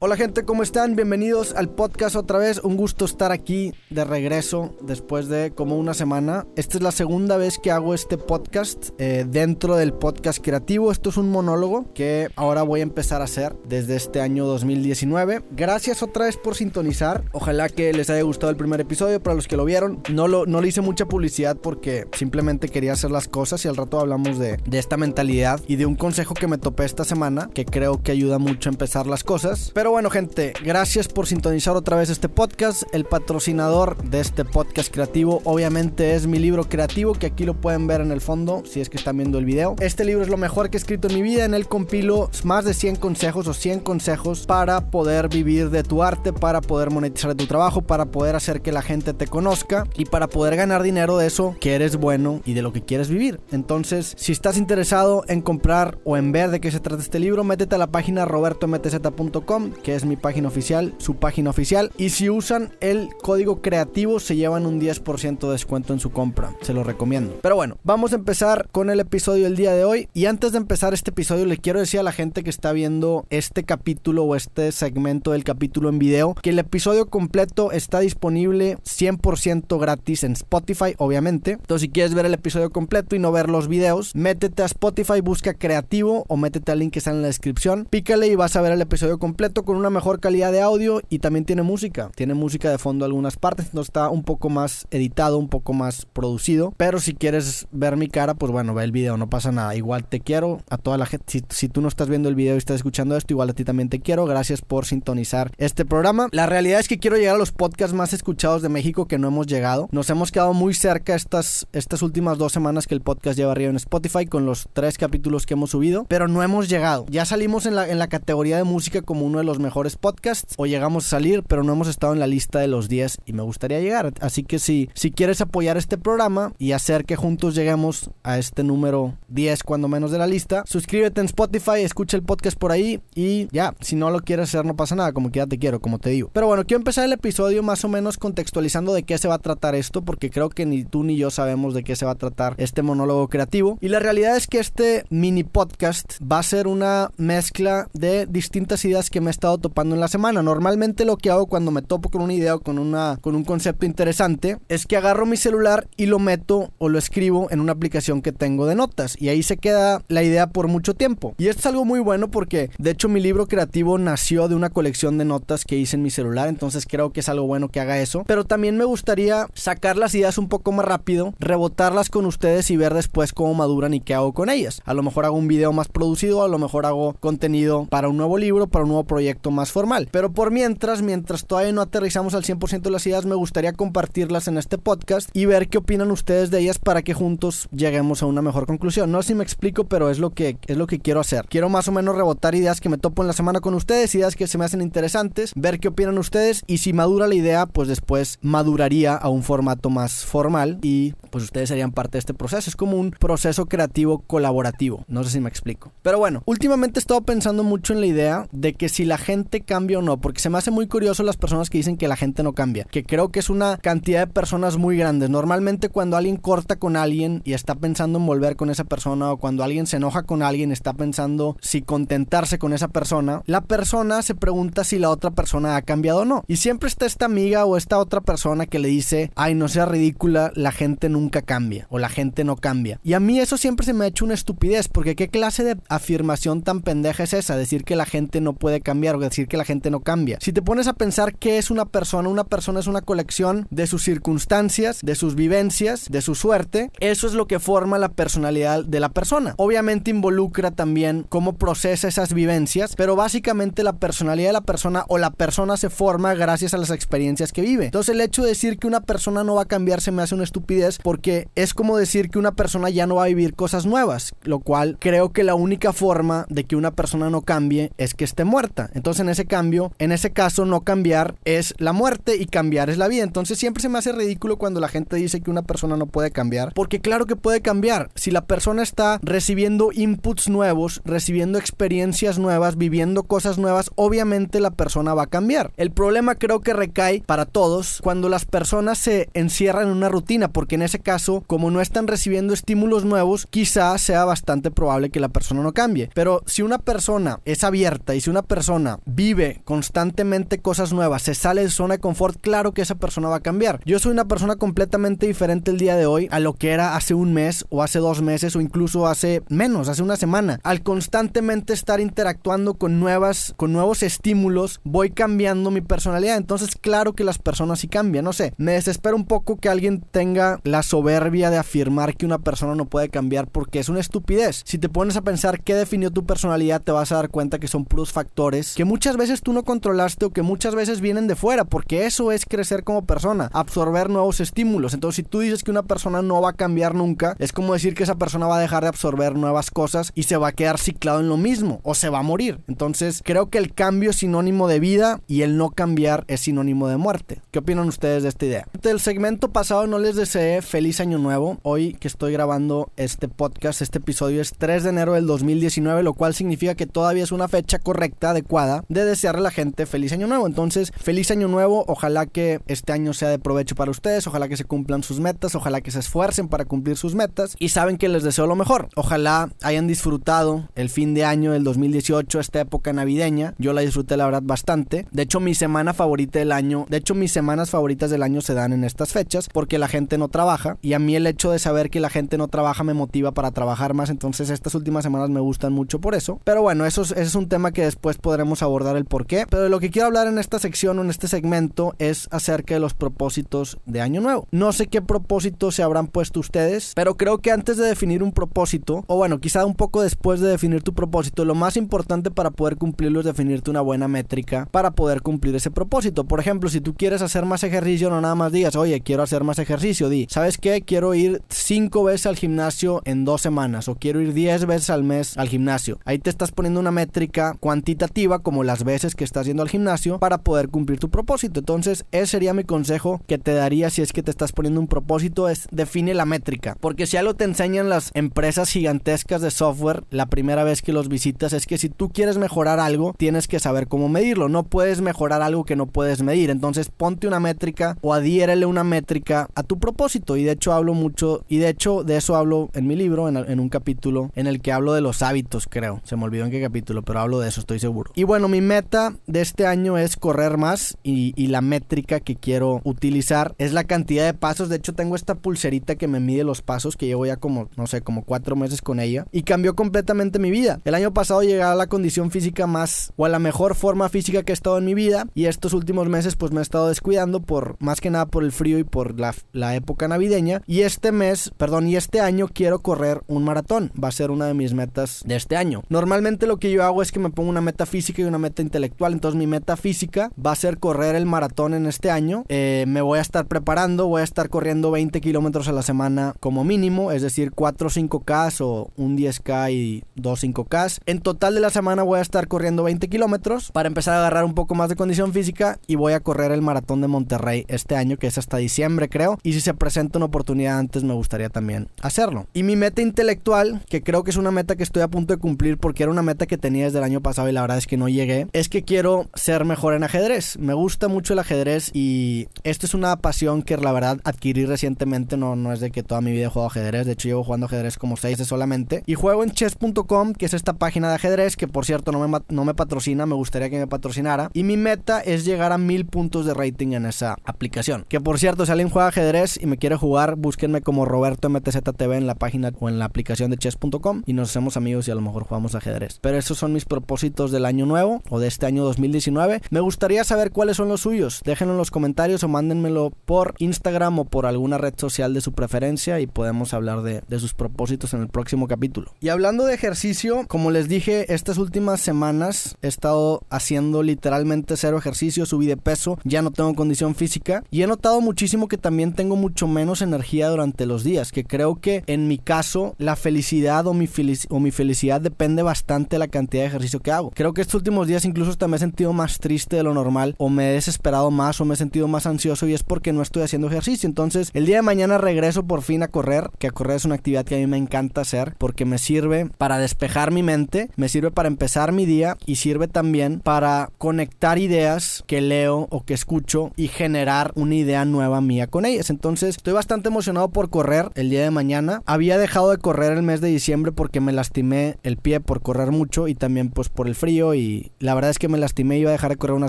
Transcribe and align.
Hola 0.00 0.14
gente, 0.14 0.44
¿cómo 0.44 0.62
están? 0.62 0.94
Bienvenidos 0.94 1.52
al 1.56 1.70
podcast 1.70 2.14
otra 2.14 2.38
vez. 2.38 2.60
Un 2.62 2.76
gusto 2.76 3.04
estar 3.04 3.32
aquí 3.32 3.72
de 3.90 4.04
regreso 4.04 4.76
después 4.80 5.26
de 5.26 5.50
como 5.50 5.76
una 5.76 5.92
semana. 5.92 6.46
Esta 6.54 6.76
es 6.76 6.84
la 6.84 6.92
segunda 6.92 7.36
vez 7.36 7.58
que 7.58 7.72
hago 7.72 7.94
este 7.94 8.16
podcast 8.16 8.90
eh, 8.98 9.26
dentro 9.28 9.74
del 9.74 9.92
podcast 9.92 10.40
creativo. 10.40 10.92
Esto 10.92 11.10
es 11.10 11.16
un 11.16 11.32
monólogo 11.32 11.92
que 11.94 12.28
ahora 12.36 12.62
voy 12.62 12.78
a 12.78 12.84
empezar 12.84 13.22
a 13.22 13.24
hacer 13.24 13.56
desde 13.66 13.96
este 13.96 14.20
año 14.20 14.46
2019. 14.46 15.42
Gracias 15.50 16.00
otra 16.04 16.26
vez 16.26 16.36
por 16.36 16.54
sintonizar. 16.54 17.24
Ojalá 17.32 17.68
que 17.68 17.92
les 17.92 18.08
haya 18.08 18.22
gustado 18.22 18.50
el 18.50 18.56
primer 18.56 18.80
episodio. 18.80 19.20
Para 19.20 19.34
los 19.34 19.48
que 19.48 19.56
lo 19.56 19.64
vieron, 19.64 20.00
no, 20.12 20.28
lo, 20.28 20.46
no 20.46 20.64
hice 20.64 20.80
mucha 20.80 21.06
publicidad 21.06 21.56
porque 21.56 22.06
simplemente 22.12 22.68
quería 22.68 22.92
hacer 22.92 23.10
las 23.10 23.26
cosas 23.26 23.64
y 23.64 23.68
al 23.68 23.74
rato 23.74 23.98
hablamos 23.98 24.38
de, 24.38 24.58
de 24.64 24.78
esta 24.78 24.96
mentalidad 24.96 25.60
y 25.66 25.74
de 25.74 25.86
un 25.86 25.96
consejo 25.96 26.34
que 26.34 26.46
me 26.46 26.56
topé 26.56 26.84
esta 26.84 27.02
semana 27.02 27.50
que 27.52 27.64
creo 27.64 28.00
que 28.00 28.12
ayuda 28.12 28.38
mucho 28.38 28.68
a 28.68 28.72
empezar 28.74 29.08
las 29.08 29.24
cosas. 29.24 29.72
Pero 29.74 29.87
bueno, 29.90 30.10
gente, 30.10 30.52
gracias 30.62 31.08
por 31.08 31.26
sintonizar 31.26 31.76
otra 31.76 31.96
vez 31.96 32.10
este 32.10 32.28
podcast. 32.28 32.82
El 32.92 33.04
patrocinador 33.04 34.02
de 34.02 34.20
este 34.20 34.44
podcast 34.44 34.92
creativo, 34.92 35.40
obviamente, 35.44 36.14
es 36.14 36.26
mi 36.26 36.38
libro 36.38 36.64
creativo, 36.64 37.14
que 37.14 37.26
aquí 37.26 37.44
lo 37.44 37.54
pueden 37.54 37.86
ver 37.86 38.00
en 38.00 38.10
el 38.10 38.20
fondo, 38.20 38.62
si 38.66 38.80
es 38.80 38.90
que 38.90 38.96
están 38.96 39.16
viendo 39.16 39.38
el 39.38 39.44
video. 39.44 39.76
Este 39.80 40.04
libro 40.04 40.22
es 40.22 40.28
lo 40.28 40.36
mejor 40.36 40.70
que 40.70 40.76
he 40.76 40.80
escrito 40.80 41.08
en 41.08 41.14
mi 41.14 41.22
vida. 41.22 41.44
En 41.44 41.54
él 41.54 41.68
compilo 41.68 42.30
más 42.44 42.64
de 42.64 42.74
100 42.74 42.96
consejos 42.96 43.46
o 43.48 43.54
100 43.54 43.80
consejos 43.80 44.46
para 44.46 44.90
poder 44.90 45.28
vivir 45.28 45.70
de 45.70 45.82
tu 45.82 46.02
arte, 46.02 46.32
para 46.32 46.60
poder 46.60 46.90
monetizar 46.90 47.34
tu 47.34 47.46
trabajo, 47.46 47.82
para 47.82 48.06
poder 48.06 48.36
hacer 48.36 48.60
que 48.60 48.72
la 48.72 48.82
gente 48.82 49.14
te 49.14 49.26
conozca 49.26 49.84
y 49.96 50.04
para 50.04 50.28
poder 50.28 50.56
ganar 50.56 50.82
dinero 50.82 51.16
de 51.16 51.26
eso 51.26 51.56
que 51.60 51.74
eres 51.74 51.96
bueno 51.96 52.40
y 52.44 52.54
de 52.54 52.62
lo 52.62 52.72
que 52.72 52.82
quieres 52.82 53.08
vivir. 53.08 53.40
Entonces, 53.52 54.14
si 54.16 54.32
estás 54.32 54.56
interesado 54.56 55.24
en 55.28 55.40
comprar 55.40 55.98
o 56.04 56.16
en 56.16 56.32
ver 56.32 56.50
de 56.50 56.60
qué 56.60 56.70
se 56.70 56.80
trata 56.80 57.02
este 57.02 57.18
libro, 57.18 57.44
métete 57.44 57.74
a 57.74 57.78
la 57.78 57.86
página 57.86 58.24
robertomtz.com 58.24 59.72
que 59.82 59.94
es 59.94 60.04
mi 60.04 60.16
página 60.16 60.48
oficial, 60.48 60.94
su 60.98 61.16
página 61.16 61.50
oficial. 61.50 61.90
Y 61.96 62.10
si 62.10 62.30
usan 62.30 62.72
el 62.80 63.08
código 63.22 63.62
creativo, 63.62 64.20
se 64.20 64.36
llevan 64.36 64.66
un 64.66 64.80
10% 64.80 65.38
de 65.38 65.52
descuento 65.52 65.92
en 65.92 66.00
su 66.00 66.10
compra. 66.10 66.52
Se 66.62 66.72
lo 66.72 66.84
recomiendo. 66.84 67.38
Pero 67.42 67.56
bueno, 67.56 67.78
vamos 67.84 68.12
a 68.12 68.16
empezar 68.16 68.68
con 68.70 68.90
el 68.90 69.00
episodio 69.00 69.44
del 69.44 69.56
día 69.56 69.72
de 69.72 69.84
hoy. 69.84 70.08
Y 70.14 70.26
antes 70.26 70.52
de 70.52 70.58
empezar 70.58 70.94
este 70.94 71.10
episodio, 71.10 71.46
le 71.46 71.58
quiero 71.58 71.80
decir 71.80 72.00
a 72.00 72.02
la 72.02 72.12
gente 72.12 72.42
que 72.42 72.50
está 72.50 72.72
viendo 72.72 73.26
este 73.30 73.64
capítulo 73.64 74.24
o 74.24 74.36
este 74.36 74.72
segmento 74.72 75.32
del 75.32 75.44
capítulo 75.44 75.88
en 75.88 75.98
video 75.98 76.34
que 76.34 76.50
el 76.50 76.58
episodio 76.58 77.06
completo 77.06 77.72
está 77.72 78.00
disponible 78.00 78.78
100% 78.84 79.78
gratis 79.80 80.24
en 80.24 80.32
Spotify, 80.32 80.94
obviamente. 80.98 81.52
Entonces, 81.52 81.82
si 81.82 81.88
quieres 81.88 82.14
ver 82.14 82.26
el 82.26 82.34
episodio 82.34 82.70
completo 82.70 83.16
y 83.16 83.18
no 83.18 83.32
ver 83.32 83.48
los 83.48 83.68
videos, 83.68 84.14
métete 84.14 84.62
a 84.62 84.66
Spotify, 84.66 85.20
busca 85.20 85.54
creativo 85.54 86.24
o 86.28 86.36
métete 86.36 86.72
al 86.72 86.80
link 86.80 86.92
que 86.92 86.98
está 86.98 87.10
en 87.10 87.22
la 87.22 87.28
descripción. 87.28 87.86
Pícale 87.88 88.26
y 88.28 88.34
vas 88.34 88.56
a 88.56 88.60
ver 88.60 88.72
el 88.72 88.80
episodio 88.80 89.18
completo 89.18 89.64
con 89.68 89.76
una 89.76 89.90
mejor 89.90 90.18
calidad 90.18 90.50
de 90.50 90.62
audio 90.62 91.02
y 91.10 91.18
también 91.18 91.44
tiene 91.44 91.62
música. 91.62 92.10
Tiene 92.14 92.32
música 92.32 92.70
de 92.70 92.78
fondo 92.78 93.04
algunas 93.04 93.36
partes, 93.36 93.74
no 93.74 93.82
está 93.82 94.08
un 94.08 94.24
poco 94.24 94.48
más 94.48 94.86
editado, 94.90 95.36
un 95.36 95.50
poco 95.50 95.74
más 95.74 96.06
producido. 96.06 96.72
Pero 96.78 97.00
si 97.00 97.12
quieres 97.12 97.66
ver 97.70 97.98
mi 97.98 98.08
cara, 98.08 98.32
pues 98.32 98.50
bueno, 98.50 98.72
ve 98.72 98.84
el 98.84 98.92
video, 98.92 99.18
no 99.18 99.28
pasa 99.28 99.52
nada. 99.52 99.76
Igual 99.76 100.08
te 100.08 100.20
quiero 100.20 100.62
a 100.70 100.78
toda 100.78 100.96
la 100.96 101.04
gente. 101.04 101.26
Si, 101.28 101.44
si 101.50 101.68
tú 101.68 101.82
no 101.82 101.88
estás 101.88 102.08
viendo 102.08 102.30
el 102.30 102.34
video 102.34 102.54
y 102.54 102.58
estás 102.58 102.76
escuchando 102.76 103.14
esto, 103.14 103.34
igual 103.34 103.50
a 103.50 103.52
ti 103.52 103.62
también 103.62 103.90
te 103.90 104.00
quiero. 104.00 104.24
Gracias 104.24 104.62
por 104.62 104.86
sintonizar 104.86 105.52
este 105.58 105.84
programa. 105.84 106.28
La 106.32 106.46
realidad 106.46 106.80
es 106.80 106.88
que 106.88 106.98
quiero 106.98 107.18
llegar 107.18 107.34
a 107.34 107.38
los 107.38 107.52
podcasts 107.52 107.94
más 107.94 108.14
escuchados 108.14 108.62
de 108.62 108.70
México 108.70 109.04
que 109.04 109.18
no 109.18 109.28
hemos 109.28 109.48
llegado. 109.48 109.90
Nos 109.92 110.08
hemos 110.08 110.32
quedado 110.32 110.54
muy 110.54 110.72
cerca 110.72 111.14
estas, 111.14 111.66
estas 111.74 112.00
últimas 112.00 112.38
dos 112.38 112.52
semanas 112.52 112.86
que 112.86 112.94
el 112.94 113.02
podcast 113.02 113.36
lleva 113.36 113.52
arriba 113.52 113.68
en 113.68 113.76
Spotify 113.76 114.24
con 114.24 114.46
los 114.46 114.66
tres 114.72 114.96
capítulos 114.96 115.44
que 115.44 115.52
hemos 115.52 115.72
subido, 115.72 116.06
pero 116.08 116.26
no 116.26 116.42
hemos 116.42 116.70
llegado. 116.70 117.04
Ya 117.10 117.26
salimos 117.26 117.66
en 117.66 117.74
la, 117.74 117.86
en 117.86 117.98
la 117.98 118.08
categoría 118.08 118.56
de 118.56 118.64
música 118.64 119.02
como 119.02 119.26
uno 119.26 119.36
de 119.36 119.44
los 119.44 119.57
mejores 119.58 119.96
podcasts 119.96 120.54
o 120.56 120.66
llegamos 120.66 121.06
a 121.06 121.10
salir, 121.10 121.42
pero 121.42 121.62
no 121.62 121.72
hemos 121.72 121.88
estado 121.88 122.12
en 122.12 122.20
la 122.20 122.26
lista 122.26 122.58
de 122.58 122.68
los 122.68 122.88
10 122.88 123.18
y 123.26 123.32
me 123.32 123.42
gustaría 123.42 123.80
llegar. 123.80 124.12
Así 124.20 124.44
que 124.44 124.58
si, 124.58 124.88
si 124.94 125.10
quieres 125.10 125.40
apoyar 125.40 125.76
este 125.76 125.98
programa 125.98 126.52
y 126.58 126.72
hacer 126.72 127.04
que 127.04 127.16
juntos 127.16 127.54
lleguemos 127.54 128.10
a 128.22 128.38
este 128.38 128.64
número 128.64 129.16
10 129.28 129.62
cuando 129.62 129.88
menos 129.88 130.10
de 130.10 130.18
la 130.18 130.26
lista, 130.26 130.62
suscríbete 130.66 131.20
en 131.20 131.26
Spotify, 131.26 131.80
escucha 131.82 132.16
el 132.16 132.22
podcast 132.22 132.58
por 132.58 132.72
ahí 132.72 133.00
y 133.14 133.48
ya, 133.50 133.74
si 133.80 133.96
no 133.96 134.10
lo 134.10 134.20
quieres 134.20 134.48
hacer 134.48 134.64
no 134.64 134.76
pasa 134.76 134.94
nada, 134.94 135.12
como 135.12 135.30
que 135.30 135.38
ya 135.38 135.46
te 135.46 135.58
quiero, 135.58 135.80
como 135.80 135.98
te 135.98 136.10
digo. 136.10 136.30
Pero 136.32 136.46
bueno, 136.46 136.64
quiero 136.64 136.80
empezar 136.80 137.04
el 137.04 137.12
episodio 137.12 137.62
más 137.62 137.84
o 137.84 137.88
menos 137.88 138.18
contextualizando 138.18 138.92
de 138.92 139.02
qué 139.02 139.18
se 139.18 139.28
va 139.28 139.34
a 139.34 139.38
tratar 139.38 139.74
esto, 139.74 140.02
porque 140.02 140.30
creo 140.30 140.48
que 140.50 140.66
ni 140.66 140.84
tú 140.84 141.02
ni 141.04 141.16
yo 141.16 141.30
sabemos 141.30 141.74
de 141.74 141.82
qué 141.82 141.96
se 141.96 142.04
va 142.04 142.12
a 142.12 142.16
tratar 142.16 142.54
este 142.58 142.82
monólogo 142.82 143.28
creativo. 143.28 143.78
Y 143.80 143.88
la 143.88 143.98
realidad 143.98 144.36
es 144.36 144.46
que 144.46 144.58
este 144.58 145.04
mini 145.10 145.44
podcast 145.44 146.20
va 146.20 146.38
a 146.38 146.42
ser 146.42 146.66
una 146.66 147.10
mezcla 147.16 147.88
de 147.92 148.26
distintas 148.26 148.84
ideas 148.84 149.10
que 149.10 149.20
me 149.20 149.28
he 149.28 149.30
estado 149.30 149.47
topando 149.56 149.94
en 149.94 150.02
la 150.02 150.08
semana. 150.08 150.42
Normalmente 150.42 151.06
lo 151.06 151.16
que 151.16 151.30
hago 151.30 151.46
cuando 151.46 151.70
me 151.70 151.80
topo 151.80 152.10
con 152.10 152.20
una 152.20 152.34
idea 152.34 152.56
o 152.56 152.60
con, 152.60 152.78
una, 152.78 153.16
con 153.22 153.34
un 153.34 153.44
concepto 153.44 153.86
interesante 153.86 154.58
es 154.68 154.86
que 154.86 154.98
agarro 154.98 155.24
mi 155.24 155.38
celular 155.38 155.88
y 155.96 156.04
lo 156.04 156.18
meto 156.18 156.70
o 156.76 156.90
lo 156.90 156.98
escribo 156.98 157.48
en 157.50 157.60
una 157.60 157.72
aplicación 157.72 158.20
que 158.20 158.32
tengo 158.32 158.66
de 158.66 158.74
notas 158.74 159.16
y 159.18 159.30
ahí 159.30 159.42
se 159.42 159.56
queda 159.56 160.02
la 160.08 160.22
idea 160.22 160.48
por 160.48 160.68
mucho 160.68 160.94
tiempo. 160.94 161.34
Y 161.38 161.46
esto 161.46 161.60
es 161.60 161.66
algo 161.66 161.86
muy 161.86 162.00
bueno 162.00 162.30
porque 162.30 162.70
de 162.78 162.90
hecho 162.90 163.08
mi 163.08 163.20
libro 163.20 163.46
creativo 163.46 163.96
nació 163.96 164.48
de 164.48 164.54
una 164.54 164.70
colección 164.70 165.16
de 165.16 165.24
notas 165.24 165.64
que 165.64 165.78
hice 165.78 165.96
en 165.96 166.02
mi 166.02 166.10
celular, 166.10 166.48
entonces 166.48 166.86
creo 166.86 167.12
que 167.12 167.20
es 167.20 167.28
algo 167.28 167.46
bueno 167.46 167.68
que 167.68 167.80
haga 167.80 167.98
eso. 167.98 168.24
Pero 168.26 168.44
también 168.44 168.76
me 168.76 168.84
gustaría 168.84 169.46
sacar 169.54 169.96
las 169.96 170.14
ideas 170.14 170.38
un 170.38 170.48
poco 170.48 170.72
más 170.72 170.84
rápido, 170.84 171.34
rebotarlas 171.38 172.10
con 172.10 172.26
ustedes 172.26 172.70
y 172.70 172.76
ver 172.76 172.94
después 172.94 173.32
cómo 173.32 173.54
maduran 173.54 173.94
y 173.94 174.00
qué 174.00 174.14
hago 174.14 174.32
con 174.32 174.50
ellas. 174.50 174.82
A 174.84 174.94
lo 174.94 175.02
mejor 175.02 175.24
hago 175.24 175.36
un 175.36 175.48
video 175.48 175.72
más 175.72 175.88
producido, 175.88 176.42
a 176.42 176.48
lo 176.48 176.58
mejor 176.58 176.86
hago 176.86 177.14
contenido 177.20 177.86
para 177.88 178.08
un 178.08 178.16
nuevo 178.16 178.38
libro, 178.38 178.66
para 178.66 178.84
un 178.84 178.88
nuevo 178.88 179.04
proyecto 179.04 179.37
más 179.50 179.72
formal. 179.72 180.08
Pero 180.10 180.32
por 180.32 180.50
mientras, 180.50 181.02
mientras 181.02 181.46
todavía 181.46 181.72
no 181.72 181.80
aterrizamos 181.80 182.34
al 182.34 182.44
100% 182.44 182.82
de 182.82 182.90
las 182.90 183.06
ideas, 183.06 183.24
me 183.24 183.34
gustaría 183.34 183.72
compartirlas 183.72 184.48
en 184.48 184.58
este 184.58 184.78
podcast 184.78 185.30
y 185.32 185.46
ver 185.46 185.68
qué 185.68 185.78
opinan 185.78 186.10
ustedes 186.10 186.50
de 186.50 186.60
ellas 186.60 186.78
para 186.78 187.02
que 187.02 187.14
juntos 187.14 187.68
lleguemos 187.72 188.22
a 188.22 188.26
una 188.26 188.42
mejor 188.42 188.66
conclusión. 188.66 189.10
No 189.10 189.22
sé 189.22 189.28
si 189.28 189.34
me 189.34 189.44
explico, 189.44 189.84
pero 189.84 190.10
es 190.10 190.18
lo 190.18 190.30
que 190.30 190.58
es 190.66 190.76
lo 190.76 190.86
que 190.86 191.00
quiero 191.00 191.20
hacer. 191.20 191.46
Quiero 191.48 191.68
más 191.68 191.88
o 191.88 191.92
menos 191.92 192.16
rebotar 192.16 192.54
ideas 192.54 192.80
que 192.80 192.88
me 192.88 192.98
topo 192.98 193.22
en 193.22 193.28
la 193.28 193.32
semana 193.32 193.60
con 193.60 193.74
ustedes, 193.74 194.14
ideas 194.14 194.36
que 194.36 194.46
se 194.46 194.58
me 194.58 194.64
hacen 194.64 194.80
interesantes, 194.80 195.52
ver 195.54 195.80
qué 195.80 195.88
opinan 195.88 196.18
ustedes 196.18 196.62
y 196.66 196.78
si 196.78 196.92
madura 196.92 197.28
la 197.28 197.34
idea, 197.34 197.66
pues 197.66 197.88
después 197.88 198.38
maduraría 198.42 199.14
a 199.14 199.28
un 199.28 199.42
formato 199.42 199.90
más 199.90 200.24
formal 200.24 200.78
y 200.82 201.14
pues 201.30 201.44
ustedes 201.44 201.68
serían 201.68 201.92
parte 201.92 202.12
de 202.12 202.20
este 202.20 202.34
proceso. 202.34 202.70
Es 202.70 202.76
como 202.76 202.96
un 202.96 203.10
proceso 203.10 203.66
creativo 203.66 204.20
colaborativo. 204.20 205.04
No 205.08 205.24
sé 205.24 205.30
si 205.30 205.40
me 205.40 205.48
explico. 205.48 205.92
Pero 206.02 206.18
bueno, 206.18 206.42
últimamente 206.46 206.98
he 206.98 207.02
estado 207.02 207.22
pensando 207.22 207.64
mucho 207.64 207.92
en 207.92 208.00
la 208.00 208.06
idea 208.06 208.48
de 208.52 208.74
que 208.74 208.88
si 208.88 209.04
la 209.04 209.18
gente 209.18 209.60
cambia 209.60 209.98
o 209.98 210.02
no, 210.02 210.18
porque 210.18 210.40
se 210.40 210.50
me 210.50 210.58
hace 210.58 210.70
muy 210.70 210.86
curioso 210.86 211.22
las 211.22 211.36
personas 211.36 211.70
que 211.70 211.78
dicen 211.78 211.96
que 211.96 212.08
la 212.08 212.16
gente 212.16 212.42
no 212.42 212.52
cambia, 212.52 212.84
que 212.84 213.04
creo 213.04 213.30
que 213.30 213.40
es 213.40 213.50
una 213.50 213.76
cantidad 213.78 214.26
de 214.26 214.32
personas 214.32 214.76
muy 214.76 214.96
grandes. 214.96 215.30
Normalmente 215.30 215.88
cuando 215.88 216.16
alguien 216.16 216.36
corta 216.36 216.76
con 216.76 216.96
alguien 216.96 217.42
y 217.44 217.52
está 217.52 217.74
pensando 217.74 218.18
en 218.18 218.26
volver 218.26 218.56
con 218.56 218.70
esa 218.70 218.84
persona 218.84 219.32
o 219.32 219.36
cuando 219.38 219.64
alguien 219.64 219.86
se 219.86 219.96
enoja 219.96 220.22
con 220.22 220.42
alguien 220.42 220.72
está 220.72 220.92
pensando 220.92 221.56
si 221.60 221.82
contentarse 221.82 222.58
con 222.58 222.72
esa 222.72 222.88
persona, 222.88 223.42
la 223.46 223.62
persona 223.62 224.22
se 224.22 224.34
pregunta 224.34 224.84
si 224.84 224.98
la 224.98 225.10
otra 225.10 225.30
persona 225.30 225.76
ha 225.76 225.82
cambiado 225.82 226.20
o 226.20 226.24
no. 226.24 226.44
Y 226.46 226.56
siempre 226.56 226.88
está 226.88 227.06
esta 227.06 227.26
amiga 227.26 227.64
o 227.64 227.76
esta 227.76 227.98
otra 227.98 228.20
persona 228.20 228.66
que 228.66 228.78
le 228.78 228.88
dice, 228.88 229.30
ay, 229.34 229.54
no 229.54 229.68
sea 229.68 229.86
ridícula, 229.86 230.52
la 230.54 230.72
gente 230.72 231.08
nunca 231.18 231.42
cambia 231.42 231.86
o 231.90 231.98
la 231.98 232.08
gente 232.08 232.44
no 232.44 232.56
cambia. 232.56 233.00
Y 233.02 233.14
a 233.14 233.20
mí 233.20 233.40
eso 233.40 233.56
siempre 233.56 233.84
se 233.84 233.92
me 233.92 234.04
ha 234.04 234.08
hecho 234.08 234.24
una 234.24 234.34
estupidez, 234.34 234.88
porque 234.88 235.16
qué 235.16 235.28
clase 235.28 235.64
de 235.64 235.76
afirmación 235.88 236.62
tan 236.62 236.80
pendeja 236.80 237.24
es 237.24 237.32
esa, 237.32 237.56
decir 237.56 237.84
que 237.84 237.96
la 237.96 238.06
gente 238.06 238.40
no 238.40 238.52
puede 238.52 238.80
cambiar 238.80 239.16
o 239.16 239.20
decir 239.20 239.48
que 239.48 239.56
la 239.56 239.64
gente 239.64 239.90
no 239.90 240.00
cambia. 240.00 240.38
Si 240.40 240.52
te 240.52 240.62
pones 240.62 240.86
a 240.86 240.92
pensar 240.92 241.34
qué 241.34 241.58
es 241.58 241.70
una 241.70 241.86
persona, 241.86 242.28
una 242.28 242.44
persona 242.44 242.80
es 242.80 242.86
una 242.86 243.00
colección 243.00 243.66
de 243.70 243.86
sus 243.86 244.04
circunstancias, 244.04 245.00
de 245.02 245.14
sus 245.14 245.34
vivencias, 245.34 246.06
de 246.08 246.22
su 246.22 246.34
suerte. 246.34 246.90
Eso 247.00 247.26
es 247.26 247.34
lo 247.34 247.46
que 247.46 247.58
forma 247.58 247.98
la 247.98 248.10
personalidad 248.10 248.84
de 248.84 249.00
la 249.00 249.08
persona. 249.08 249.54
Obviamente 249.56 250.10
involucra 250.10 250.70
también 250.70 251.26
cómo 251.28 251.54
procesa 251.54 252.08
esas 252.08 252.32
vivencias, 252.32 252.94
pero 252.96 253.16
básicamente 253.16 253.82
la 253.82 253.94
personalidad 253.94 254.50
de 254.50 254.54
la 254.54 254.60
persona 254.60 255.04
o 255.08 255.18
la 255.18 255.30
persona 255.30 255.76
se 255.76 255.90
forma 255.90 256.34
gracias 256.34 256.74
a 256.74 256.78
las 256.78 256.90
experiencias 256.90 257.52
que 257.52 257.62
vive. 257.62 257.86
Entonces 257.86 258.14
el 258.14 258.20
hecho 258.20 258.42
de 258.42 258.50
decir 258.50 258.78
que 258.78 258.86
una 258.86 259.00
persona 259.00 259.44
no 259.44 259.56
va 259.56 259.62
a 259.62 259.66
cambiar 259.66 260.00
se 260.00 260.12
me 260.12 260.22
hace 260.22 260.34
una 260.34 260.44
estupidez 260.44 260.98
porque 261.08 261.48
es 261.54 261.72
como 261.72 261.96
decir 261.96 262.28
que 262.28 262.38
una 262.38 262.52
persona 262.52 262.90
ya 262.90 263.06
no 263.06 263.14
va 263.14 263.24
a 263.24 263.28
vivir 263.28 263.54
cosas 263.54 263.86
nuevas, 263.86 264.34
lo 264.42 264.58
cual 264.58 264.98
creo 265.00 265.32
que 265.32 265.42
la 265.42 265.54
única 265.54 265.94
forma 265.94 266.44
de 266.50 266.64
que 266.64 266.76
una 266.76 266.90
persona 266.90 267.30
no 267.30 267.40
cambie 267.40 267.92
es 267.96 268.12
que 268.12 268.24
esté 268.26 268.44
muerta. 268.44 268.90
Entonces 268.92 269.22
en 269.22 269.30
ese 269.30 269.46
cambio, 269.46 269.90
en 269.98 270.12
ese 270.12 270.32
caso 270.32 270.66
no 270.66 270.82
cambiar 270.82 271.36
es 271.46 271.72
la 271.78 271.94
muerte 271.94 272.36
y 272.36 272.44
cambiar 272.44 272.90
es 272.90 272.98
la 272.98 273.08
vida. 273.08 273.22
Entonces 273.22 273.56
siempre 273.56 273.80
se 273.80 273.88
me 273.88 273.96
hace 273.96 274.12
ridículo 274.12 274.58
cuando 274.58 274.80
la 274.80 274.88
gente 274.88 275.16
dice 275.16 275.40
que 275.40 275.50
una 275.50 275.62
persona 275.62 275.96
no 275.96 276.04
puede 276.04 276.30
cambiar, 276.30 276.74
porque 276.74 277.00
claro 277.00 277.24
que 277.24 277.36
puede 277.36 277.62
cambiar. 277.62 278.10
Si 278.14 278.30
la 278.30 278.44
persona 278.44 278.82
está 278.82 279.18
recibiendo 279.22 279.92
inputs 279.94 280.50
nuevos, 280.50 281.00
recibiendo 281.06 281.58
experiencias 281.58 282.38
nuevas, 282.38 282.76
viviendo 282.76 283.22
cosas 283.22 283.56
nuevas, 283.56 283.90
obviamente 283.94 284.60
la 284.60 284.72
persona 284.72 285.14
va 285.14 285.22
a 285.22 285.28
cambiar. 285.28 285.72
El 285.78 285.90
problema 285.90 286.34
creo 286.34 286.60
que 286.60 286.74
recae 286.74 287.22
para 287.24 287.46
todos 287.46 288.00
cuando 288.02 288.28
las 288.28 288.44
personas 288.44 288.98
se 288.98 289.30
encierran 289.32 289.88
en 289.88 289.96
una 289.96 290.10
rutina, 290.10 290.48
porque 290.48 290.74
en 290.74 290.82
ese 290.82 290.97
caso, 290.98 291.44
como 291.46 291.70
no 291.70 291.80
están 291.80 292.06
recibiendo 292.06 292.54
estímulos 292.54 293.04
nuevos, 293.04 293.46
quizá 293.48 293.96
sea 293.98 294.24
bastante 294.24 294.70
probable 294.70 295.10
que 295.10 295.20
la 295.20 295.28
persona 295.28 295.62
no 295.62 295.72
cambie. 295.72 296.10
Pero 296.14 296.42
si 296.46 296.62
una 296.62 296.78
persona 296.78 297.40
es 297.44 297.64
abierta 297.64 298.14
y 298.14 298.20
si 298.20 298.30
una 298.30 298.42
persona 298.42 299.00
vive 299.06 299.62
constantemente 299.64 300.58
cosas 300.58 300.92
nuevas, 300.92 301.22
se 301.22 301.34
sale 301.34 301.62
de 301.62 301.70
zona 301.70 301.94
de 301.94 302.00
confort, 302.00 302.40
claro 302.40 302.72
que 302.72 302.82
esa 302.82 302.94
persona 302.94 303.28
va 303.28 303.36
a 303.36 303.40
cambiar. 303.40 303.80
Yo 303.84 303.98
soy 303.98 304.12
una 304.12 304.26
persona 304.26 304.56
completamente 304.56 305.26
diferente 305.26 305.70
el 305.70 305.78
día 305.78 305.96
de 305.96 306.06
hoy 306.06 306.28
a 306.30 306.40
lo 306.40 306.54
que 306.54 306.70
era 306.70 306.96
hace 306.96 307.14
un 307.14 307.32
mes 307.32 307.64
o 307.70 307.82
hace 307.82 307.98
dos 307.98 308.22
meses 308.22 308.54
o 308.56 308.60
incluso 308.60 309.06
hace 309.06 309.42
menos, 309.48 309.88
hace 309.88 310.02
una 310.02 310.16
semana. 310.16 310.60
Al 310.62 310.82
constantemente 310.82 311.72
estar 311.72 312.00
interactuando 312.00 312.74
con 312.74 313.00
nuevas, 313.00 313.54
con 313.56 313.72
nuevos 313.72 314.02
estímulos, 314.02 314.80
voy 314.84 315.10
cambiando 315.10 315.70
mi 315.70 315.80
personalidad. 315.80 316.36
Entonces, 316.36 316.76
claro 316.80 317.12
que 317.12 317.24
las 317.24 317.38
personas 317.38 317.80
sí 317.80 317.88
cambian. 317.88 318.24
No 318.24 318.32
sé, 318.32 318.54
me 318.56 318.72
desespera 318.72 319.16
un 319.16 319.24
poco 319.24 319.56
que 319.56 319.68
alguien 319.68 320.00
tenga 320.00 320.60
la 320.64 320.82
soberbia 320.88 321.50
de 321.50 321.58
afirmar 321.58 322.16
que 322.16 322.26
una 322.26 322.38
persona 322.38 322.74
no 322.74 322.86
puede 322.86 323.08
cambiar 323.10 323.46
porque 323.46 323.78
es 323.78 323.88
una 323.88 324.00
estupidez. 324.00 324.62
Si 324.64 324.78
te 324.78 324.88
pones 324.88 325.16
a 325.16 325.22
pensar 325.22 325.60
qué 325.62 325.74
definió 325.74 326.10
tu 326.10 326.24
personalidad, 326.24 326.82
te 326.82 326.92
vas 326.92 327.12
a 327.12 327.16
dar 327.16 327.28
cuenta 327.28 327.58
que 327.58 327.68
son 327.68 327.84
puros 327.84 328.12
factores 328.12 328.74
que 328.74 328.84
muchas 328.84 329.16
veces 329.16 329.42
tú 329.42 329.52
no 329.52 329.64
controlaste 329.64 330.24
o 330.24 330.30
que 330.30 330.42
muchas 330.42 330.74
veces 330.74 331.00
vienen 331.00 331.26
de 331.26 331.36
fuera, 331.36 331.64
porque 331.64 332.06
eso 332.06 332.32
es 332.32 332.44
crecer 332.44 332.84
como 332.84 333.04
persona, 333.04 333.50
absorber 333.52 334.10
nuevos 334.10 334.40
estímulos. 334.40 334.94
Entonces, 334.94 335.16
si 335.16 335.22
tú 335.22 335.40
dices 335.40 335.62
que 335.62 335.70
una 335.70 335.82
persona 335.82 336.22
no 336.22 336.40
va 336.40 336.50
a 336.50 336.54
cambiar 336.54 336.94
nunca, 336.94 337.36
es 337.38 337.52
como 337.52 337.74
decir 337.74 337.94
que 337.94 338.04
esa 338.04 338.16
persona 338.16 338.46
va 338.46 338.56
a 338.56 338.60
dejar 338.60 338.82
de 338.82 338.88
absorber 338.88 339.34
nuevas 339.34 339.70
cosas 339.70 340.12
y 340.14 340.22
se 340.24 340.36
va 340.36 340.48
a 340.48 340.52
quedar 340.52 340.78
ciclado 340.78 341.20
en 341.20 341.28
lo 341.28 341.36
mismo 341.36 341.80
o 341.82 341.94
se 341.94 342.08
va 342.08 342.20
a 342.20 342.22
morir. 342.22 342.60
Entonces, 342.68 343.20
creo 343.24 343.50
que 343.50 343.58
el 343.58 343.74
cambio 343.74 344.10
es 344.10 344.16
sinónimo 344.16 344.68
de 344.68 344.80
vida 344.80 345.20
y 345.26 345.42
el 345.42 345.56
no 345.56 345.70
cambiar 345.70 346.24
es 346.28 346.40
sinónimo 346.40 346.88
de 346.88 346.96
muerte. 346.96 347.42
¿Qué 347.50 347.58
opinan 347.58 347.88
ustedes 347.88 348.22
de 348.22 348.28
esta 348.30 348.46
idea? 348.46 348.66
Del 348.80 349.00
segmento 349.00 349.50
pasado 349.50 349.86
no 349.86 349.98
les 349.98 350.16
deseé 350.16 350.62
feliz 350.78 351.00
año 351.00 351.18
nuevo. 351.18 351.58
Hoy 351.64 351.94
que 351.94 352.06
estoy 352.06 352.32
grabando 352.32 352.92
este 352.96 353.26
podcast, 353.26 353.82
este 353.82 353.98
episodio 353.98 354.40
es 354.40 354.52
3 354.56 354.84
de 354.84 354.90
enero 354.90 355.14
del 355.14 355.26
2019, 355.26 356.04
lo 356.04 356.12
cual 356.12 356.34
significa 356.34 356.76
que 356.76 356.86
todavía 356.86 357.24
es 357.24 357.32
una 357.32 357.48
fecha 357.48 357.80
correcta, 357.80 358.30
adecuada 358.30 358.84
de 358.88 359.04
desearle 359.04 359.40
a 359.40 359.42
la 359.42 359.50
gente 359.50 359.86
feliz 359.86 360.12
año 360.12 360.28
nuevo. 360.28 360.46
Entonces, 360.46 360.92
feliz 360.96 361.32
año 361.32 361.48
nuevo. 361.48 361.84
Ojalá 361.88 362.26
que 362.26 362.60
este 362.68 362.92
año 362.92 363.12
sea 363.12 363.28
de 363.28 363.40
provecho 363.40 363.74
para 363.74 363.90
ustedes. 363.90 364.28
Ojalá 364.28 364.48
que 364.48 364.56
se 364.56 364.62
cumplan 364.62 365.02
sus 365.02 365.18
metas. 365.18 365.56
Ojalá 365.56 365.80
que 365.80 365.90
se 365.90 365.98
esfuercen 365.98 366.46
para 366.46 366.64
cumplir 366.64 366.96
sus 366.96 367.16
metas. 367.16 367.56
Y 367.58 367.70
saben 367.70 367.98
que 367.98 368.08
les 368.08 368.22
deseo 368.22 368.46
lo 368.46 368.54
mejor. 368.54 368.88
Ojalá 368.94 369.50
hayan 369.62 369.88
disfrutado 369.88 370.68
el 370.76 370.90
fin 370.90 371.12
de 371.12 371.24
año 371.24 371.50
del 371.50 371.64
2018, 371.64 372.38
esta 372.38 372.60
época 372.60 372.92
navideña. 372.92 373.54
Yo 373.58 373.72
la 373.72 373.80
disfruté 373.80 374.16
la 374.16 374.26
verdad 374.26 374.42
bastante. 374.44 375.06
De 375.10 375.22
hecho, 375.24 375.40
mi 375.40 375.56
semana 375.56 375.92
favorita 375.92 376.38
del 376.38 376.52
año, 376.52 376.86
de 376.88 376.98
hecho 376.98 377.16
mis 377.16 377.32
semanas 377.32 377.70
favoritas 377.70 378.12
del 378.12 378.22
año 378.22 378.42
se 378.42 378.54
dan 378.54 378.72
en 378.72 378.84
estas 378.84 379.10
fechas 379.10 379.48
porque 379.52 379.78
la 379.78 379.88
gente 379.88 380.18
no 380.18 380.28
trabaja 380.28 380.67
y 380.82 380.92
a 380.92 380.98
mí 380.98 381.16
el 381.16 381.26
hecho 381.26 381.50
de 381.50 381.58
saber 381.58 381.90
que 381.90 382.00
la 382.00 382.10
gente 382.10 382.38
no 382.38 382.48
trabaja 382.48 382.84
me 382.84 382.94
motiva 382.94 383.32
para 383.32 383.50
trabajar 383.50 383.94
más. 383.94 384.10
Entonces 384.10 384.50
estas 384.50 384.74
últimas 384.74 385.04
semanas 385.04 385.30
me 385.30 385.40
gustan 385.40 385.72
mucho 385.72 386.00
por 386.00 386.14
eso. 386.14 386.40
Pero 386.44 386.62
bueno, 386.62 386.84
eso 386.86 387.02
es, 387.02 387.34
un 387.34 387.48
tema 387.48 387.72
que 387.72 387.84
después 387.84 388.18
podremos 388.18 388.62
abordar 388.62 388.96
el 388.96 389.04
por 389.04 389.26
qué. 389.26 389.46
Pero 389.48 389.68
lo 389.68 389.80
que 389.80 389.90
quiero 389.90 390.06
hablar 390.06 390.26
en 390.26 390.38
esta 390.38 390.58
sección 390.58 390.98
o 390.98 391.02
en 391.02 391.10
este 391.10 391.28
segmento 391.28 391.94
es 391.98 392.28
acerca 392.30 392.74
de 392.74 392.80
los 392.80 392.94
propósitos 392.94 393.78
de 393.86 394.00
año 394.00 394.20
nuevo. 394.20 394.46
No 394.50 394.72
sé 394.72 394.86
qué 394.86 395.02
propósitos 395.02 395.74
se 395.74 395.82
habrán 395.82 396.08
puesto 396.08 396.40
ustedes, 396.40 396.92
pero 396.94 397.16
creo 397.16 397.38
que 397.38 397.50
antes 397.50 397.76
de 397.76 397.86
definir 397.86 398.22
un 398.22 398.32
propósito, 398.32 399.04
o 399.06 399.16
bueno, 399.16 399.38
quizá 399.38 399.64
un 399.64 399.74
poco 399.74 400.02
después 400.02 400.40
de 400.40 400.48
definir 400.48 400.82
tu 400.82 400.94
propósito, 400.94 401.44
lo 401.44 401.54
más 401.54 401.76
importante 401.76 402.30
para 402.30 402.50
poder 402.50 402.76
cumplirlo 402.76 403.20
es 403.20 403.26
definirte 403.26 403.70
una 403.70 403.80
buena 403.80 404.08
métrica 404.08 404.68
para 404.70 404.90
poder 404.90 405.22
cumplir 405.22 405.54
ese 405.54 405.70
propósito. 405.70 406.24
Por 406.24 406.40
ejemplo, 406.40 406.68
si 406.68 406.80
tú 406.80 406.94
quieres 406.94 407.22
hacer 407.22 407.44
más 407.44 407.64
ejercicio, 407.64 408.10
no 408.10 408.20
nada 408.20 408.34
más 408.34 408.52
digas, 408.52 408.76
oye, 408.76 409.00
quiero 409.00 409.22
hacer 409.22 409.44
más 409.44 409.58
ejercicio, 409.58 410.08
di, 410.08 410.26
¿sabes 410.30 410.57
qué? 410.58 410.82
Quiero 410.82 411.14
ir 411.14 411.42
5 411.48 412.04
veces 412.04 412.26
al 412.26 412.36
gimnasio 412.36 413.02
en 413.04 413.24
dos 413.24 413.42
semanas 413.42 413.88
o 413.88 413.94
quiero 413.94 414.20
ir 414.20 414.32
10 414.32 414.66
veces 414.66 414.90
al 414.90 415.04
mes 415.04 415.36
al 415.36 415.48
gimnasio. 415.48 415.98
Ahí 416.04 416.18
te 416.18 416.30
estás 416.30 416.52
poniendo 416.52 416.80
una 416.80 416.90
métrica 416.90 417.56
cuantitativa 417.60 418.38
como 418.38 418.64
las 418.64 418.84
veces 418.84 419.14
que 419.14 419.24
estás 419.24 419.46
yendo 419.46 419.62
al 419.62 419.68
gimnasio 419.68 420.18
para 420.18 420.38
poder 420.38 420.68
cumplir 420.68 420.98
tu 420.98 421.10
propósito. 421.10 421.60
Entonces, 421.60 422.04
ese 422.12 422.38
sería 422.38 422.54
mi 422.54 422.62
consejo 422.62 423.20
que 423.26 423.36
te 423.36 423.52
daría 423.52 423.90
si 423.90 424.00
es 424.00 424.12
que 424.12 424.22
te 424.22 424.30
estás 424.30 424.52
poniendo 424.52 424.80
un 424.80 424.86
propósito, 424.86 425.48
es 425.48 425.66
define 425.72 426.14
la 426.14 426.24
métrica. 426.24 426.76
Porque 426.78 427.06
si 427.06 427.16
algo 427.16 427.34
te 427.34 427.42
enseñan 427.42 427.88
las 427.88 428.12
empresas 428.14 428.70
gigantescas 428.70 429.40
de 429.40 429.50
software 429.50 430.04
la 430.10 430.26
primera 430.26 430.62
vez 430.62 430.82
que 430.82 430.92
los 430.92 431.08
visitas 431.08 431.52
es 431.52 431.66
que 431.66 431.78
si 431.78 431.88
tú 431.88 432.10
quieres 432.10 432.38
mejorar 432.38 432.78
algo, 432.78 433.14
tienes 433.18 433.48
que 433.48 433.58
saber 433.58 433.88
cómo 433.88 434.08
medirlo. 434.08 434.48
No 434.48 434.62
puedes 434.62 435.00
mejorar 435.00 435.42
algo 435.42 435.64
que 435.64 435.74
no 435.74 435.86
puedes 435.86 436.22
medir. 436.22 436.50
Entonces, 436.50 436.90
ponte 436.90 437.26
una 437.26 437.40
métrica 437.40 437.96
o 438.02 438.14
adhiérele 438.14 438.66
una 438.66 438.84
métrica 438.84 439.48
a 439.54 439.62
tu 439.62 439.78
propósito. 439.78 440.36
Y 440.36 440.47
de 440.48 440.54
hecho 440.54 440.72
hablo 440.72 440.94
mucho, 440.94 441.44
y 441.46 441.58
de 441.58 441.68
hecho 441.68 442.04
de 442.04 442.16
eso 442.16 442.34
hablo 442.34 442.70
en 442.72 442.86
mi 442.86 442.96
libro, 442.96 443.28
en, 443.28 443.60
un 443.60 443.68
capítulo 443.68 444.32
en 444.34 444.46
el 444.46 444.62
que 444.62 444.72
hablo 444.72 444.94
de 444.94 445.02
los 445.02 445.20
hábitos, 445.20 445.66
creo. 445.68 446.00
Se 446.04 446.16
me 446.16 446.24
olvidó 446.24 446.46
en 446.46 446.50
qué 446.50 446.62
capítulo, 446.62 447.02
pero 447.02 447.20
hablo 447.20 447.38
de 447.38 447.50
eso, 447.50 447.60
estoy 447.60 447.78
seguro. 447.78 448.12
Y 448.14 448.24
bueno, 448.24 448.48
mi 448.48 448.62
meta 448.62 449.14
de 449.26 449.42
este 449.42 449.66
año 449.66 449.98
es 449.98 450.16
correr 450.16 450.56
más 450.56 450.96
y, 451.02 451.34
y 451.36 451.48
la 451.48 451.60
métrica 451.60 452.20
que 452.20 452.36
quiero 452.36 452.80
utilizar 452.84 453.54
es 453.58 453.74
la 453.74 453.84
cantidad 453.84 454.24
de 454.24 454.32
pasos. 454.32 454.70
De 454.70 454.76
hecho, 454.76 454.94
tengo 454.94 455.16
esta 455.16 455.34
pulserita 455.34 455.96
que 455.96 456.08
me 456.08 456.18
mide 456.18 456.44
los 456.44 456.62
pasos 456.62 456.96
que 456.96 457.04
llevo 457.04 457.26
ya 457.26 457.36
como, 457.36 457.68
no 457.76 457.86
sé, 457.86 458.00
como 458.00 458.24
cuatro 458.24 458.56
meses 458.56 458.80
con 458.80 459.00
ella 459.00 459.26
y 459.30 459.42
cambió 459.42 459.76
completamente 459.76 460.38
mi 460.38 460.50
vida. 460.50 460.80
El 460.86 460.94
año 460.94 461.12
pasado 461.12 461.42
llegué 461.42 461.62
a 461.62 461.74
la 461.74 461.88
condición 461.88 462.30
física 462.30 462.66
más 462.66 463.12
o 463.16 463.26
a 463.26 463.28
la 463.28 463.38
mejor 463.38 463.74
forma 463.74 464.08
física 464.08 464.44
que 464.44 464.52
he 464.52 464.54
estado 464.54 464.78
en 464.78 464.86
mi 464.86 464.94
vida 464.94 465.26
y 465.34 465.44
estos 465.44 465.74
últimos 465.74 466.08
meses 466.08 466.36
pues 466.36 466.52
me 466.52 466.60
he 466.60 466.62
estado 466.62 466.88
descuidando 466.88 467.40
por 467.40 467.76
más 467.80 468.00
que 468.00 468.08
nada 468.08 468.24
por 468.24 468.44
el 468.44 468.52
frío 468.52 468.78
y 468.78 468.84
por 468.84 469.20
la, 469.20 469.34
la 469.52 469.74
época 469.74 470.08
navideña 470.08 470.37
y 470.66 470.82
este 470.82 471.10
mes, 471.10 471.50
perdón, 471.56 471.88
y 471.88 471.96
este 471.96 472.20
año 472.20 472.48
quiero 472.52 472.78
correr 472.78 473.22
un 473.26 473.42
maratón. 473.42 473.90
Va 474.02 474.08
a 474.08 474.12
ser 474.12 474.30
una 474.30 474.46
de 474.46 474.54
mis 474.54 474.72
metas 474.72 475.22
de 475.24 475.34
este 475.34 475.56
año. 475.56 475.82
Normalmente 475.88 476.46
lo 476.46 476.58
que 476.58 476.70
yo 476.70 476.84
hago 476.84 477.02
es 477.02 477.10
que 477.10 477.18
me 477.18 477.30
pongo 477.30 477.50
una 477.50 477.60
meta 477.60 477.86
física 477.86 478.22
y 478.22 478.24
una 478.24 478.38
meta 478.38 478.62
intelectual. 478.62 479.12
Entonces 479.12 479.36
mi 479.36 479.48
meta 479.48 479.76
física 479.76 480.30
va 480.44 480.52
a 480.52 480.56
ser 480.56 480.78
correr 480.78 481.16
el 481.16 481.26
maratón 481.26 481.74
en 481.74 481.86
este 481.86 482.10
año. 482.10 482.44
Eh, 482.48 482.84
me 482.86 483.00
voy 483.00 483.18
a 483.18 483.22
estar 483.22 483.46
preparando, 483.46 484.06
voy 484.06 484.20
a 484.20 484.24
estar 484.24 484.48
corriendo 484.48 484.92
20 484.92 485.20
kilómetros 485.20 485.66
a 485.66 485.72
la 485.72 485.82
semana 485.82 486.34
como 486.38 486.62
mínimo, 486.62 487.10
es 487.10 487.22
decir, 487.22 487.50
4 487.52 487.90
5K 487.90 488.60
o 488.60 488.90
un 488.96 489.16
10K 489.16 489.72
y 489.72 490.04
2 490.14 490.44
5K. 490.44 491.00
En 491.06 491.20
total 491.20 491.54
de 491.54 491.60
la 491.60 491.70
semana 491.70 492.04
voy 492.04 492.20
a 492.20 492.22
estar 492.22 492.46
corriendo 492.46 492.84
20 492.84 493.08
kilómetros 493.08 493.72
para 493.72 493.88
empezar 493.88 494.14
a 494.14 494.18
agarrar 494.18 494.44
un 494.44 494.54
poco 494.54 494.76
más 494.76 494.88
de 494.88 494.96
condición 494.96 495.32
física 495.32 495.80
y 495.88 495.96
voy 495.96 496.12
a 496.12 496.20
correr 496.20 496.52
el 496.52 496.62
maratón 496.62 497.00
de 497.00 497.08
Monterrey 497.08 497.64
este 497.68 497.96
año, 497.96 498.16
que 498.16 498.28
es 498.28 498.38
hasta 498.38 498.58
diciembre 498.58 499.08
creo. 499.08 499.38
Y 499.42 499.54
si 499.54 499.60
se 499.60 499.74
presenta 499.74 500.17
una 500.18 500.26
oportunidad 500.26 500.78
antes, 500.78 501.04
me 501.04 501.14
gustaría 501.14 501.48
también 501.48 501.88
hacerlo. 502.00 502.46
Y 502.54 502.62
mi 502.62 502.76
meta 502.76 503.02
intelectual, 503.02 503.82
que 503.88 504.02
creo 504.02 504.24
que 504.24 504.30
es 504.30 504.36
una 504.36 504.50
meta 504.50 504.76
que 504.76 504.82
estoy 504.82 505.02
a 505.02 505.08
punto 505.08 505.34
de 505.34 505.40
cumplir 505.40 505.78
porque 505.78 506.04
era 506.04 506.12
una 506.12 506.22
meta 506.22 506.46
que 506.46 506.58
tenía 506.58 506.84
desde 506.84 506.98
el 506.98 507.04
año 507.04 507.20
pasado 507.20 507.48
y 507.48 507.52
la 507.52 507.60
verdad 507.60 507.78
es 507.78 507.86
que 507.86 507.96
no 507.96 508.08
llegué, 508.08 508.46
es 508.52 508.68
que 508.68 508.82
quiero 508.82 509.28
ser 509.34 509.64
mejor 509.64 509.94
en 509.94 510.04
ajedrez. 510.04 510.58
Me 510.58 510.74
gusta 510.74 511.08
mucho 511.08 511.32
el 511.32 511.38
ajedrez 511.38 511.90
y 511.92 512.48
esto 512.64 512.86
es 512.86 512.94
una 512.94 513.16
pasión 513.16 513.62
que 513.62 513.76
la 513.76 513.92
verdad 513.92 514.20
adquirí 514.24 514.64
recientemente. 514.64 515.36
No, 515.36 515.56
no 515.56 515.72
es 515.72 515.80
de 515.80 515.90
que 515.90 516.02
toda 516.02 516.20
mi 516.20 516.32
vida 516.32 516.46
he 516.46 516.48
jugado 516.48 516.68
ajedrez, 516.68 517.06
de 517.06 517.12
hecho 517.12 517.28
llevo 517.28 517.44
jugando 517.44 517.66
ajedrez 517.66 517.98
como 517.98 518.16
6 518.16 518.38
meses 518.38 518.46
solamente. 518.46 519.02
Y 519.06 519.14
juego 519.14 519.42
en 519.42 519.50
chess.com, 519.50 520.32
que 520.32 520.46
es 520.46 520.54
esta 520.54 520.74
página 520.74 521.08
de 521.08 521.16
ajedrez 521.16 521.56
que 521.56 521.68
por 521.68 521.84
cierto 521.84 522.12
no 522.12 522.26
me, 522.26 522.38
no 522.48 522.64
me 522.64 522.74
patrocina, 522.74 523.26
me 523.26 523.34
gustaría 523.34 523.70
que 523.70 523.78
me 523.78 523.86
patrocinara. 523.86 524.50
Y 524.52 524.62
mi 524.62 524.76
meta 524.76 525.20
es 525.20 525.44
llegar 525.44 525.72
a 525.72 525.78
mil 525.78 526.06
puntos 526.06 526.46
de 526.46 526.54
rating 526.54 526.92
en 526.92 527.06
esa 527.06 527.36
aplicación. 527.44 528.04
Que 528.08 528.20
por 528.20 528.38
cierto, 528.38 528.66
si 528.66 528.72
alguien 528.72 528.90
juega 528.90 529.08
ajedrez 529.08 529.58
y 529.60 529.66
me 529.66 529.78
quiere 529.78 529.96
jugar, 529.96 530.07
búsquenme 530.36 530.80
como 530.80 531.04
Roberto 531.04 531.48
MTZTV 531.48 532.12
en 532.14 532.26
la 532.26 532.34
página 532.34 532.72
o 532.80 532.88
en 532.88 532.98
la 532.98 533.04
aplicación 533.04 533.50
de 533.50 533.56
chess.com 533.56 534.22
y 534.26 534.32
nos 534.32 534.50
hacemos 534.50 534.76
amigos 534.76 535.08
y 535.08 535.10
a 535.10 535.14
lo 535.14 535.20
mejor 535.20 535.44
jugamos 535.44 535.74
ajedrez. 535.74 536.18
Pero 536.20 536.38
esos 536.38 536.58
son 536.58 536.72
mis 536.72 536.84
propósitos 536.84 537.50
del 537.50 537.64
año 537.64 537.86
nuevo 537.86 538.22
o 538.30 538.40
de 538.40 538.48
este 538.48 538.66
año 538.66 538.84
2019. 538.84 539.62
Me 539.70 539.80
gustaría 539.80 540.24
saber 540.24 540.50
cuáles 540.50 540.76
son 540.76 540.88
los 540.88 541.02
suyos. 541.02 541.40
Déjenlo 541.44 541.74
en 541.74 541.78
los 541.78 541.90
comentarios 541.90 542.42
o 542.42 542.48
mándenmelo 542.48 543.12
por 543.24 543.54
Instagram 543.58 544.18
o 544.18 544.24
por 544.24 544.46
alguna 544.46 544.78
red 544.78 544.94
social 544.96 545.34
de 545.34 545.40
su 545.40 545.52
preferencia 545.52 546.20
y 546.20 546.26
podemos 546.26 546.74
hablar 546.74 547.02
de 547.02 547.38
sus 547.38 547.54
propósitos 547.54 548.14
en 548.14 548.22
el 548.22 548.28
próximo 548.28 548.66
capítulo. 548.66 549.12
Y 549.20 549.28
hablando 549.28 549.64
de 549.64 549.74
ejercicio, 549.74 550.44
como 550.48 550.70
les 550.70 550.88
dije, 550.88 551.32
estas 551.32 551.58
últimas 551.58 552.00
semanas 552.00 552.76
he 552.82 552.88
estado 552.88 553.42
haciendo 553.50 554.02
literalmente 554.02 554.76
cero 554.76 554.98
ejercicio, 554.98 555.46
subí 555.46 555.66
de 555.66 555.76
peso, 555.76 556.18
ya 556.24 556.42
no 556.42 556.50
tengo 556.50 556.74
condición 556.74 557.14
física 557.14 557.64
y 557.70 557.82
he 557.82 557.86
notado 557.86 558.20
muchísimo 558.20 558.68
que 558.68 558.78
también 558.78 559.12
tengo 559.12 559.36
mucho 559.36 559.66
menos 559.66 559.97
energía 560.04 560.48
durante 560.48 560.86
los 560.86 561.04
días, 561.04 561.32
que 561.32 561.44
creo 561.44 561.76
que 561.76 562.04
en 562.06 562.28
mi 562.28 562.38
caso 562.38 562.94
la 562.98 563.16
felicidad 563.16 563.86
o 563.86 563.94
mi, 563.94 564.08
o 564.48 564.60
mi 564.60 564.70
felicidad 564.70 565.20
depende 565.20 565.62
bastante 565.62 566.16
de 566.16 566.18
la 566.18 566.28
cantidad 566.28 566.62
de 566.62 566.68
ejercicio 566.68 567.00
que 567.00 567.12
hago. 567.12 567.30
Creo 567.34 567.54
que 567.54 567.60
estos 567.60 567.76
últimos 567.76 568.06
días 568.06 568.24
incluso 568.24 568.50
hasta 568.50 568.68
me 568.68 568.76
he 568.76 568.80
sentido 568.80 569.12
más 569.12 569.38
triste 569.38 569.76
de 569.76 569.82
lo 569.82 569.94
normal 569.94 570.34
o 570.38 570.48
me 570.48 570.70
he 570.70 570.72
desesperado 570.74 571.30
más 571.30 571.60
o 571.60 571.64
me 571.64 571.74
he 571.74 571.76
sentido 571.76 572.08
más 572.08 572.26
ansioso 572.26 572.66
y 572.66 572.74
es 572.74 572.82
porque 572.82 573.12
no 573.12 573.22
estoy 573.22 573.42
haciendo 573.42 573.68
ejercicio. 573.68 574.06
Entonces 574.06 574.50
el 574.54 574.66
día 574.66 574.76
de 574.76 574.82
mañana 574.82 575.18
regreso 575.18 575.64
por 575.64 575.82
fin 575.82 576.02
a 576.02 576.08
correr, 576.08 576.50
que 576.58 576.68
a 576.68 576.70
correr 576.70 576.96
es 576.96 577.04
una 577.04 577.16
actividad 577.16 577.44
que 577.44 577.56
a 577.56 577.58
mí 577.58 577.66
me 577.66 577.76
encanta 577.76 578.20
hacer 578.20 578.54
porque 578.58 578.84
me 578.84 578.98
sirve 578.98 579.46
para 579.58 579.78
despejar 579.78 580.30
mi 580.30 580.42
mente, 580.42 580.90
me 580.96 581.08
sirve 581.08 581.30
para 581.30 581.48
empezar 581.48 581.92
mi 581.92 582.06
día 582.06 582.36
y 582.46 582.56
sirve 582.56 582.88
también 582.88 583.40
para 583.40 583.90
conectar 583.98 584.58
ideas 584.58 585.24
que 585.26 585.40
leo 585.40 585.86
o 585.90 586.04
que 586.04 586.14
escucho 586.14 586.72
y 586.76 586.88
generar 586.88 587.52
una 587.54 587.74
idea 587.74 588.04
nueva 588.04 588.40
mía 588.40 588.66
con 588.66 588.84
ellas. 588.84 589.10
Entonces 589.10 589.56
estoy 589.56 589.74
bastante 589.74 589.87
emocionado 590.08 590.48
por 590.48 590.70
correr 590.70 591.10
el 591.14 591.30
día 591.30 591.42
de 591.42 591.50
mañana. 591.50 592.02
Había 592.06 592.38
dejado 592.38 592.70
de 592.70 592.78
correr 592.78 593.12
el 593.12 593.22
mes 593.22 593.40
de 593.40 593.48
diciembre 593.48 593.92
porque 593.92 594.20
me 594.20 594.32
lastimé 594.32 594.96
el 595.02 595.16
pie 595.16 595.40
por 595.40 595.60
correr 595.60 595.90
mucho 595.90 596.28
y 596.28 596.34
también 596.34 596.70
pues 596.70 596.88
por 596.88 597.08
el 597.08 597.14
frío 597.14 597.54
y 597.54 597.58
y 597.58 597.92
la 597.98 598.14
verdad 598.14 598.30
es 598.30 598.38
que 598.38 598.48
me 598.48 598.58
lastimé, 598.58 598.98
iba 598.98 599.10
a 599.10 599.12
dejar 599.12 599.32
de 599.32 599.36
correr 599.36 599.56
una 599.56 599.68